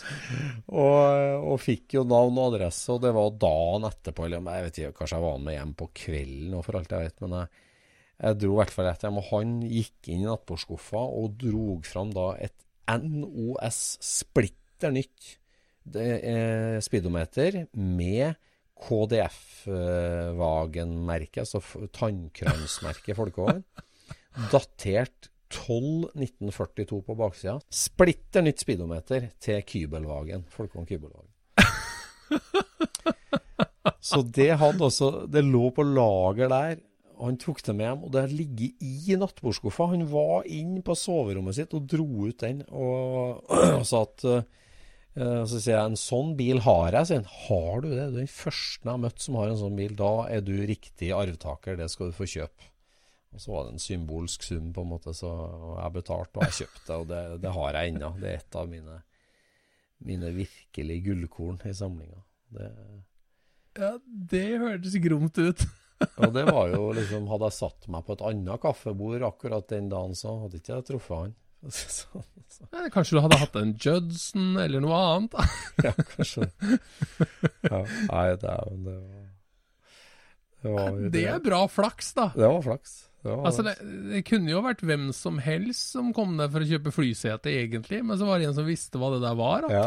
[0.68, 4.26] Og, og, fikk jo navn og adresse, og det var dagen etterpå.
[4.26, 7.22] Eller jeg vet ikke, kanskje jeg var med hjem på kvelden, for alt jeg vet.
[7.24, 7.46] Men jeg,
[8.24, 11.68] jeg dro i hvert fall etter hjem, og han gikk inn i nattbordskuffa og dro
[11.86, 15.38] fram da et NOS splitter nytt
[16.84, 18.34] speedometer med
[18.84, 21.60] KDF-vagenmerket altså
[21.94, 23.62] tannkransmerket folkevogn,
[24.52, 27.58] datert 12.1942 på baksida.
[27.72, 30.46] Splitter nytt speedometer til Kybelvagen.
[30.52, 31.30] Folkevogn Kybelvagen.
[34.04, 36.82] Så det hadde også Det lå på lager der.
[37.20, 39.86] Han tok det med hjem, og det har ligget i nattbordskuffa.
[39.92, 43.44] Han var inn på soverommet sitt og dro ut den og,
[43.78, 44.42] og sa at uh,
[45.46, 47.10] Så sier jeg en sånn bil har jeg.
[47.10, 47.32] Sier han.
[47.46, 48.08] Har du det?
[48.10, 49.94] Du er den første jeg har møtt som har en sånn bil.
[49.98, 51.78] Da er du riktig arvtaker.
[51.78, 52.73] Det skal du få kjøpe.
[53.34, 55.30] Og så var det en symbolsk sum, på en måte, så
[55.74, 58.10] jeg betalte og jeg kjøpte, og det, det har jeg ennå.
[58.20, 58.98] Det er et av mine,
[60.06, 62.20] mine virkelig gullkorn i samlinga.
[62.54, 62.68] Det,
[63.80, 63.96] ja,
[64.34, 65.64] det hørtes gromt ut.
[66.22, 69.90] og det var jo liksom Hadde jeg satt meg på et annet kaffebord akkurat den
[69.90, 71.34] dagen, så hadde ikke jeg truffet han.
[71.64, 72.20] Så,
[72.52, 72.66] så.
[72.74, 75.36] Nei, kanskje du hadde hatt en Judson eller noe annet?
[75.86, 76.50] ja, kanskje.
[77.64, 77.80] Ja,
[78.10, 79.32] nei, det, det var
[80.60, 82.28] det, var, det, det er bra flaks, da.
[82.36, 82.94] Det var flaks.
[83.24, 83.78] Ja, altså det,
[84.10, 88.02] det, kunne jo vært hvem som helst som kom der for å kjøpe flysete, egentlig,
[88.04, 89.66] men så var det en som visste hva det der var.
[89.72, 89.86] Ja,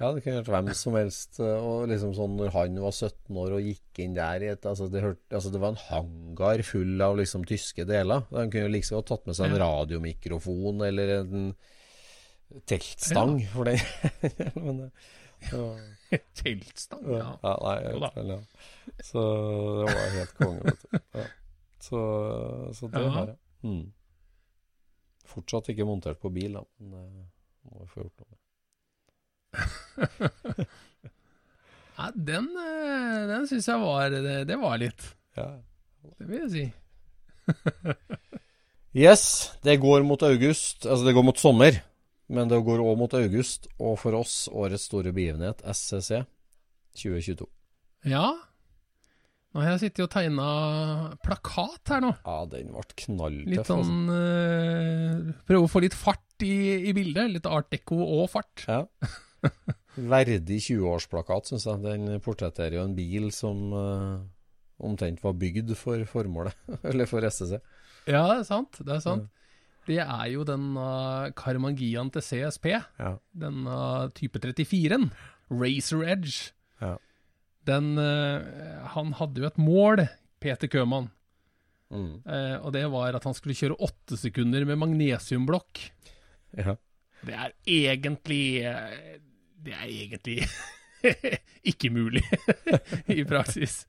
[0.00, 1.38] ja, det kunne vært hvem som helst.
[1.44, 4.88] Eh, og liksom sånn når han var 17 år og gikk inn der et, altså,
[4.88, 8.24] det, hørte, altså det, var en hangar full av liksom tyske deler.
[8.32, 11.50] Han kunne liksom godt tatt med seg en radiomikrofon eller en
[12.70, 13.42] teltstang.
[13.44, 13.50] Ja.
[13.52, 13.76] For det
[14.64, 14.86] men,
[15.52, 16.18] Ja.
[16.34, 17.36] Teltstang, Ja.
[17.42, 17.52] ja.
[17.62, 18.40] nei, jeg Jo da.
[19.04, 19.20] Så
[19.78, 20.98] det var helt konge, vet du.
[21.20, 21.28] Ja.
[21.80, 22.00] Så,
[22.76, 23.10] så det Ja.
[23.14, 23.38] har jeg.
[23.64, 23.92] Mm.
[25.30, 26.62] Fortsatt ikke montert på bil, da.
[26.78, 28.38] Men det må vi få gjort noe med.
[32.00, 35.02] Nei, den, eh, den syns jeg var det, det var litt.
[35.36, 35.48] Ja.
[36.18, 36.66] Det vil jeg si.
[38.90, 40.82] Yes, det går mot august.
[40.82, 41.76] Altså, det går mot sommer.
[42.26, 43.68] Men det går òg mot august.
[43.78, 46.24] Og for oss, årets store begivenhet, SCC
[46.98, 47.46] 2022.
[48.10, 48.32] Ja.
[49.50, 50.48] Nå har jeg sittet og tegna
[51.24, 52.12] plakat her nå.
[52.22, 53.48] Ja, den ble knalltøff.
[53.50, 53.78] Litt altså.
[53.82, 57.32] sånn eh, Prøve å få litt fart i, i bildet.
[57.34, 58.62] Litt art deco og fart.
[58.70, 58.84] Ja.
[60.14, 61.82] Verdig 20-årsplakat, syns jeg.
[61.82, 64.14] Den portretterer jo en bil som eh,
[64.86, 66.54] omtrent var bygd for formålet.
[66.92, 67.58] Eller for SSC.
[68.06, 68.78] Ja, det er sant.
[68.78, 69.28] Det er sant.
[69.88, 72.70] Det er jo den uh, Karmangian til CSP.
[73.00, 73.14] Ja.
[73.34, 75.10] Den uh, type 34-en.
[75.50, 76.52] Racer Edge.
[76.78, 76.94] Ja.
[77.70, 80.04] Den eh, Han hadde jo et mål,
[80.42, 81.10] Peter Køhmann.
[81.90, 82.22] Mm.
[82.22, 85.88] Eh, og det var at han skulle kjøre åtte sekunder med magnesiumblokk.
[86.58, 86.78] ja.
[87.20, 89.18] Det er egentlig eh,
[89.60, 90.38] Det er egentlig
[91.70, 92.22] ikke mulig
[93.18, 93.82] i praksis.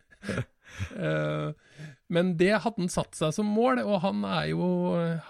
[2.12, 4.68] Men det hadde han satt seg som mål, og han er jo,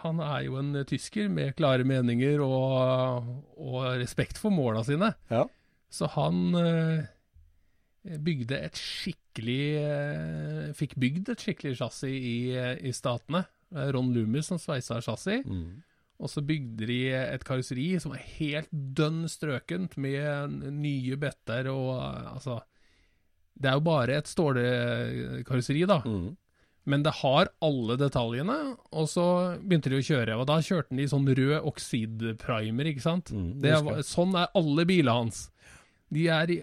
[0.02, 5.14] han er jo en tysker med klare meninger og, og respekt for måla sine.
[5.30, 5.46] Ja.
[5.94, 6.54] Så han
[8.02, 12.38] bygde et skikkelig eh, Fikk bygd et skikkelig chassis i,
[12.82, 13.46] i Statene.
[13.72, 15.46] Ron Loomis som sveisa chassis.
[15.46, 15.82] Mm.
[16.22, 21.96] Og så bygde de et karosseri som er helt dønn strøkent, med nye better og
[21.98, 22.60] eh, altså
[23.62, 26.02] Det er jo bare et stålkarosseri, da.
[26.06, 26.30] Mm.
[26.90, 28.58] Men det har alle detaljene.
[28.98, 29.26] Og så
[29.62, 33.30] begynte de å kjøre, og da kjørte de sånn rød oksidprimer, ikke sant.
[33.30, 33.76] Mm, det
[34.08, 35.44] sånn er alle bilene hans.
[36.12, 36.58] De er i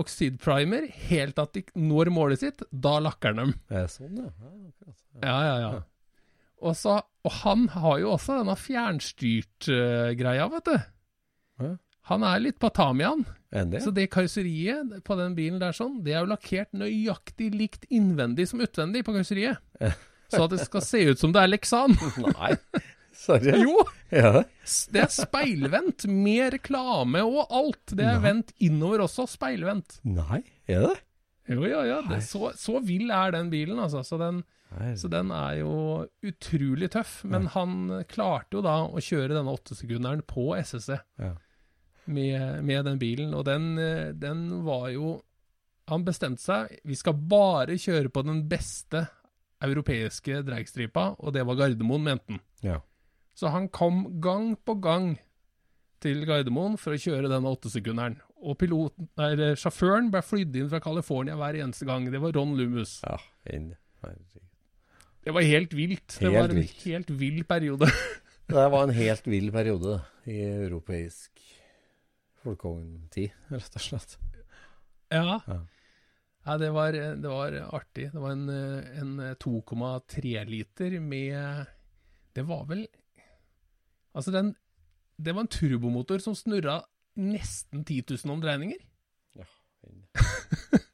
[0.00, 2.64] oksidprimer helt at de når målet sitt.
[2.70, 3.54] Da lakker den dem.
[3.70, 4.30] Det er sånn, ja.
[5.22, 5.56] ja, ja.
[5.62, 5.72] Ja.
[6.64, 11.74] Og, så, og han har jo også denne fjernstyrt-greia, vet du.
[12.10, 13.24] Han er litt på Tamian.
[13.80, 18.48] Så det karosseriet på den bilen der sånn, det er jo lakkert nøyaktig likt innvendig
[18.50, 19.60] som utvendig på karosseriet.
[20.32, 21.94] Så at det skal se ut som det er Lexan.
[22.24, 22.54] Nei.
[23.16, 23.54] Sorry.
[23.62, 23.78] Jo!
[24.14, 24.42] Ja.
[24.94, 27.94] Det er speilvendt med reklame og alt.
[27.96, 28.24] Det er Nei.
[28.28, 29.96] vendt innover også, speilvendt.
[30.06, 30.96] Nei, er det?
[31.54, 31.96] Jo, ja, ja.
[32.08, 34.00] Det, så, så vill er den bilen, altså.
[34.06, 34.42] Så den,
[34.96, 35.74] Så den er jo
[36.24, 37.18] utrolig tøff.
[37.28, 41.34] Men han klarte jo da å kjøre denne åttesekunderen på SSC Ja.
[42.06, 43.74] med, med den bilen, og den,
[44.20, 45.18] den var jo
[45.90, 49.04] Han bestemte seg Vi skal bare kjøre på den beste
[49.64, 52.40] europeiske dragstripa, og det var Gardermoen, mente han.
[52.64, 52.80] Ja.
[53.34, 55.14] Så han kom gang på gang
[56.04, 58.18] til Gardermoen for å kjøre denne åttesekunderen.
[58.44, 62.06] Og piloten, nei, sjåføren ble flydd inn fra California hver eneste gang.
[62.12, 62.98] Det var Ron Loomis.
[63.06, 63.16] ja.
[65.24, 66.18] Det var helt vilt.
[66.20, 66.82] Det Helt var en vilt.
[66.84, 67.88] helt vill periode.
[68.46, 69.94] Det var en helt vill periode
[70.28, 71.40] i europeisk
[72.44, 74.18] folkevogntid, rett og slett.
[75.08, 75.38] ja.
[75.48, 75.56] Ja.
[76.44, 78.10] ja det, var, det var artig.
[78.12, 78.50] Det var en,
[79.00, 81.64] en 2,3 liter med
[82.36, 82.84] Det var vel
[84.14, 84.54] Altså, den
[85.20, 86.80] Det var en turbomotor som snurra
[87.16, 88.80] nesten 10 000 omdreininger.
[89.38, 89.44] Ja,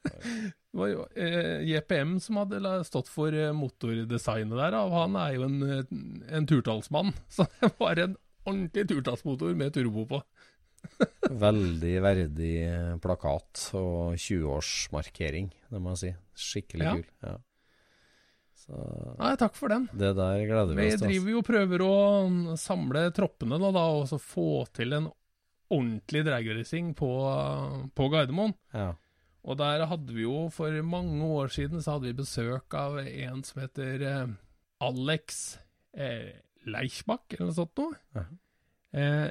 [0.71, 5.33] Det var jo eh, JPM som hadde stått for eh, motordesignet der, og han er
[5.35, 5.95] jo en, eh,
[6.37, 7.11] en turtallsmann.
[7.35, 8.15] Så det var en
[8.45, 10.21] ordentlig turtallsmotor med turbo på.
[11.47, 12.53] Veldig verdig
[13.03, 16.13] plakat og 20-årsmarkering, det må jeg si.
[16.51, 16.95] Skikkelig Ja.
[16.97, 17.09] kul.
[17.27, 17.35] Ja.
[18.61, 18.77] Så
[19.17, 19.87] Nei, takk for den.
[19.97, 21.09] det der gleder vi Vi oss til.
[21.09, 21.95] Vi driver jo og prøver å
[22.61, 25.09] samle troppene da, da, og så få til en
[25.71, 27.11] ordentlig dragracing på,
[27.97, 28.55] på Gardermoen.
[28.75, 28.93] Ja.
[29.49, 33.45] Og der hadde vi jo, for mange år siden, så hadde vi besøk av en
[33.47, 34.33] som heter eh,
[34.85, 35.39] Alex
[35.97, 36.35] eh,
[36.69, 37.97] Leichbach, eller noe sånt noe.
[38.19, 38.27] Ja.
[39.01, 39.29] Eh,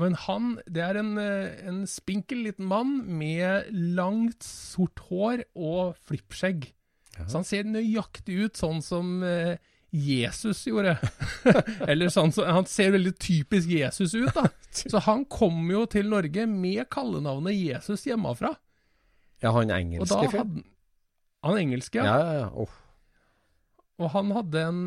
[0.00, 5.94] men han, det er en, eh, en spinkel liten mann med langt, sort hår og
[6.08, 6.72] flippskjegg.
[7.18, 7.26] Ja.
[7.28, 9.56] Så han ser nøyaktig ut sånn som eh,
[9.92, 10.94] Jesus gjorde.
[11.90, 14.46] Eller sånn som, Han ser veldig typisk Jesus ut, da.
[14.92, 18.54] Så han kom jo til Norge med kallenavnet Jesus hjemmefra.
[19.42, 20.62] ja, han engelske fyren?
[21.42, 22.04] han engelske, ja.
[22.06, 22.48] Ja, ja, ja.
[22.54, 22.70] Oh.
[24.02, 24.80] Og han hadde, en,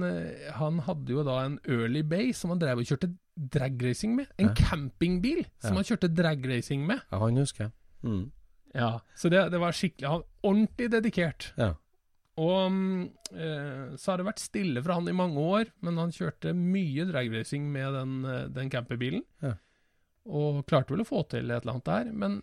[0.58, 4.28] han hadde jo da en Early Bay som han drev og kjørte dragracing med.
[4.40, 4.54] En Ja.
[4.58, 5.82] campingbil som Ja.
[5.82, 7.02] han kjørte dragracing med.
[7.12, 7.72] ja, han husker jeg.
[8.04, 8.32] Mm.
[8.74, 11.54] Ja, Så det, det var skikkelig han, Ordentlig dedikert.
[11.58, 11.76] Ja.
[12.42, 12.80] Og
[13.32, 17.06] eh, så har det vært stille fra han i mange år, men han kjørte mye
[17.08, 19.24] dragracing med den, eh, den camperbilen.
[19.44, 19.56] Ja.
[20.26, 22.12] Og klarte vel å få til et eller annet der.
[22.12, 22.42] Men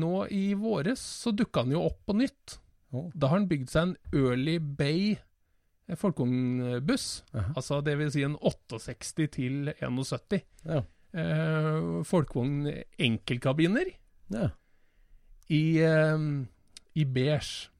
[0.00, 2.58] nå i våres så dukka han jo opp på nytt.
[2.90, 3.10] Oh.
[3.14, 7.08] Da har han bygd seg en Early Bay eh, folkevognbuss.
[7.54, 10.42] Altså det vil si en 68 til 71.
[10.66, 10.82] Ja.
[11.10, 12.68] Eh, folkevogn
[12.98, 13.88] enkeltkabiner
[14.30, 14.50] ja.
[15.50, 16.24] i, eh,
[16.98, 17.70] i beige.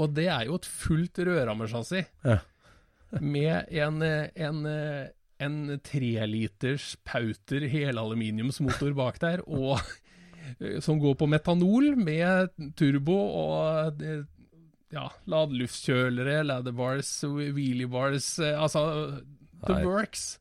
[0.00, 2.38] Og det er jo et fullt rødrammersjassi Ja.
[3.20, 4.60] med en, en,
[5.42, 9.80] en treliters Pauter helaluminiumsmotor bak der, og
[10.60, 14.22] eh, som går på metanol med turbo og eh,
[14.94, 18.84] ja, ladeluftkjølere, ladder bars, wheelie bars, eh, altså
[19.66, 19.84] the Nei.
[19.84, 20.38] works.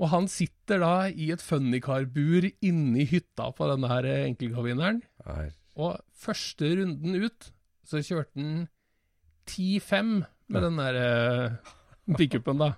[0.00, 7.20] Og han sitter da i et funnycar-bur inni hytta på denne eh, Og første runden
[7.26, 7.50] ut,
[7.86, 8.68] så kjørte han
[9.50, 10.12] 10-5
[10.50, 12.72] med den der uh, pickupen, da.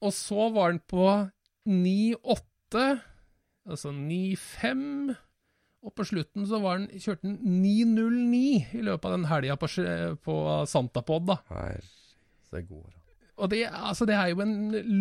[0.00, 1.06] Og så var han på
[1.68, 2.84] 9-8,
[3.68, 5.12] altså 9-5.
[5.80, 8.40] Og på slutten så var han, kjørte han 9-0-9
[8.80, 9.68] i løpet av den helga på,
[10.24, 10.38] på
[10.68, 11.38] Santapod, da.
[11.52, 11.84] Her.
[12.48, 12.88] Så det går.
[13.40, 14.56] Og det, altså, det er jo en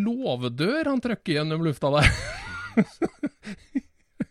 [0.06, 2.12] låvedør han trøkker gjennom lufta der.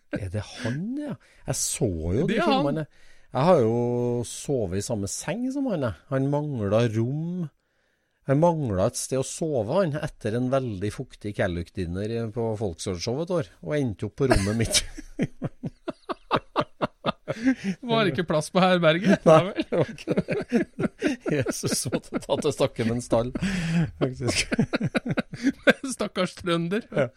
[0.23, 1.15] Er det han, ja?
[1.49, 2.87] Jeg så jo de Det filmene.
[3.29, 5.91] Jeg har jo sovet i samme seng som han.
[6.09, 7.49] Han mangla rom.
[8.29, 13.33] Han mangla et sted å sove, han, etter en veldig fuktig Calluck-dinner på Folksårdshow et
[13.37, 13.51] år.
[13.65, 14.83] Og endte opp på rommet mitt.
[17.89, 19.25] Var ikke plass på herberget.
[19.29, 20.91] Nei, det var ikke det.
[21.39, 23.33] Jesus måtte ta til stakke med en stall,
[24.01, 24.55] faktisk.
[25.93, 26.89] Stakkars trønder.
[26.91, 27.09] Ja.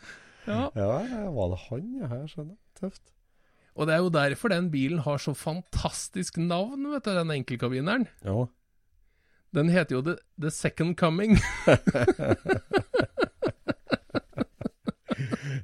[0.48, 0.62] Ja.
[0.76, 1.90] Ja, var det han?
[2.02, 2.56] Jeg skjønner.
[2.82, 3.02] Tøft.
[3.78, 8.08] Og det er jo derfor den bilen har så fantastisk navn, vet du, den enkeltkabineren.
[8.26, 8.42] Ja.
[9.56, 11.38] Den heter jo The, The Second Coming.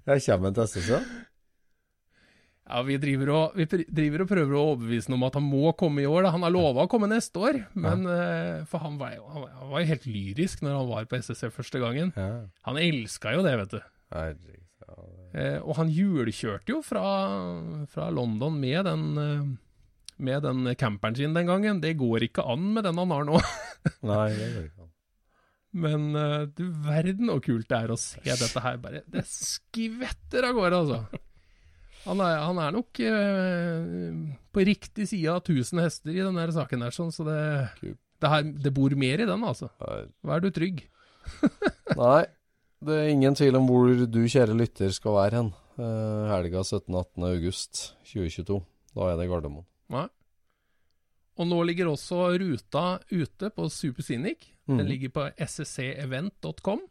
[0.07, 0.99] Jeg kommer til SSC.
[2.67, 5.69] Ja, vi driver, og, vi driver og prøver å overbevise ham om at han må
[5.79, 6.25] komme i år.
[6.27, 6.33] Da.
[6.35, 9.85] Han har lova å komme neste år, men eh, For han var, jo, han var-
[9.85, 12.11] jo helt lyrisk når han var på SSC første gangen.
[12.19, 12.27] Ja.
[12.67, 13.79] Han elska jo det, vet du.
[14.11, 14.66] Herregud.
[15.35, 17.03] Eh, og han hjulkjørte jo fra,
[17.91, 19.47] fra London med den, eh,
[20.23, 21.81] med den camperen sin den gangen.
[21.83, 23.41] Det går ikke an med den han har nå.
[24.11, 24.93] Nei, det går ikke an.
[25.77, 28.81] Men eh, du verden så kult det er å se dette her.
[28.81, 31.23] Bare, det skvetter av gårde, altså.
[32.07, 34.19] Han er, han er nok eh,
[34.55, 37.39] på riktig side av 1000 hester i denne saken her, sånn, så det,
[37.83, 39.67] det, her, det bor mer i den, altså.
[40.23, 40.85] Vær du trygg.
[41.99, 42.23] Nei,
[42.85, 45.49] det er ingen tvil om hvor du, kjære lytter, skal være hen.
[45.77, 47.25] Uh, helga 17.18.
[47.27, 48.59] august 2022.
[48.95, 49.65] Da er det Gardermoen.
[49.93, 50.07] Nei.
[51.37, 54.47] Og nå ligger også ruta ute på Superscenic.
[54.67, 54.87] Den Mhm.
[54.89, 56.81] ligger på scevent.com.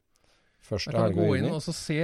[0.63, 1.99] Første Der kan du gå inn og se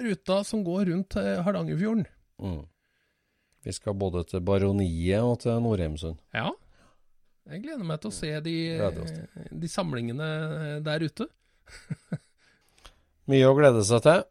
[0.00, 2.06] ruta som går rundt eh, Hardangerfjorden.
[2.40, 2.64] Mm.
[3.64, 6.18] Vi skal både til Baroniet og til Nordheimsund.
[6.34, 6.50] Ja.
[7.48, 8.56] Jeg gleder meg til å se de,
[9.60, 11.28] de samlingene der ute.
[13.28, 14.22] Mye å glede seg til.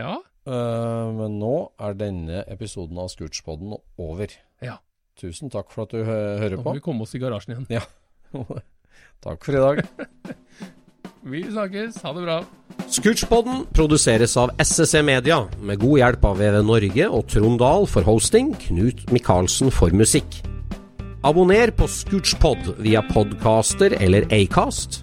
[0.00, 0.16] Ja.
[0.48, 4.32] Uh, men nå er denne episoden av Scootspodden over.
[4.64, 4.78] Ja.
[5.20, 6.70] Tusen takk for at du hø hører Nå på.
[6.70, 7.66] må vi komme oss i garasjen igjen.
[7.80, 7.84] Ja.
[9.26, 9.84] takk for i dag.
[11.20, 11.98] Vi snakkes.
[12.00, 12.38] Ha det bra.
[12.88, 18.08] Scootspodden produseres av SSE Media, med god hjelp av VV Norge og Trond Dahl for
[18.08, 20.40] hosting, Knut Micaelsen for musikk.
[21.20, 25.02] Abonner på Scootspod via podcaster eller Acast,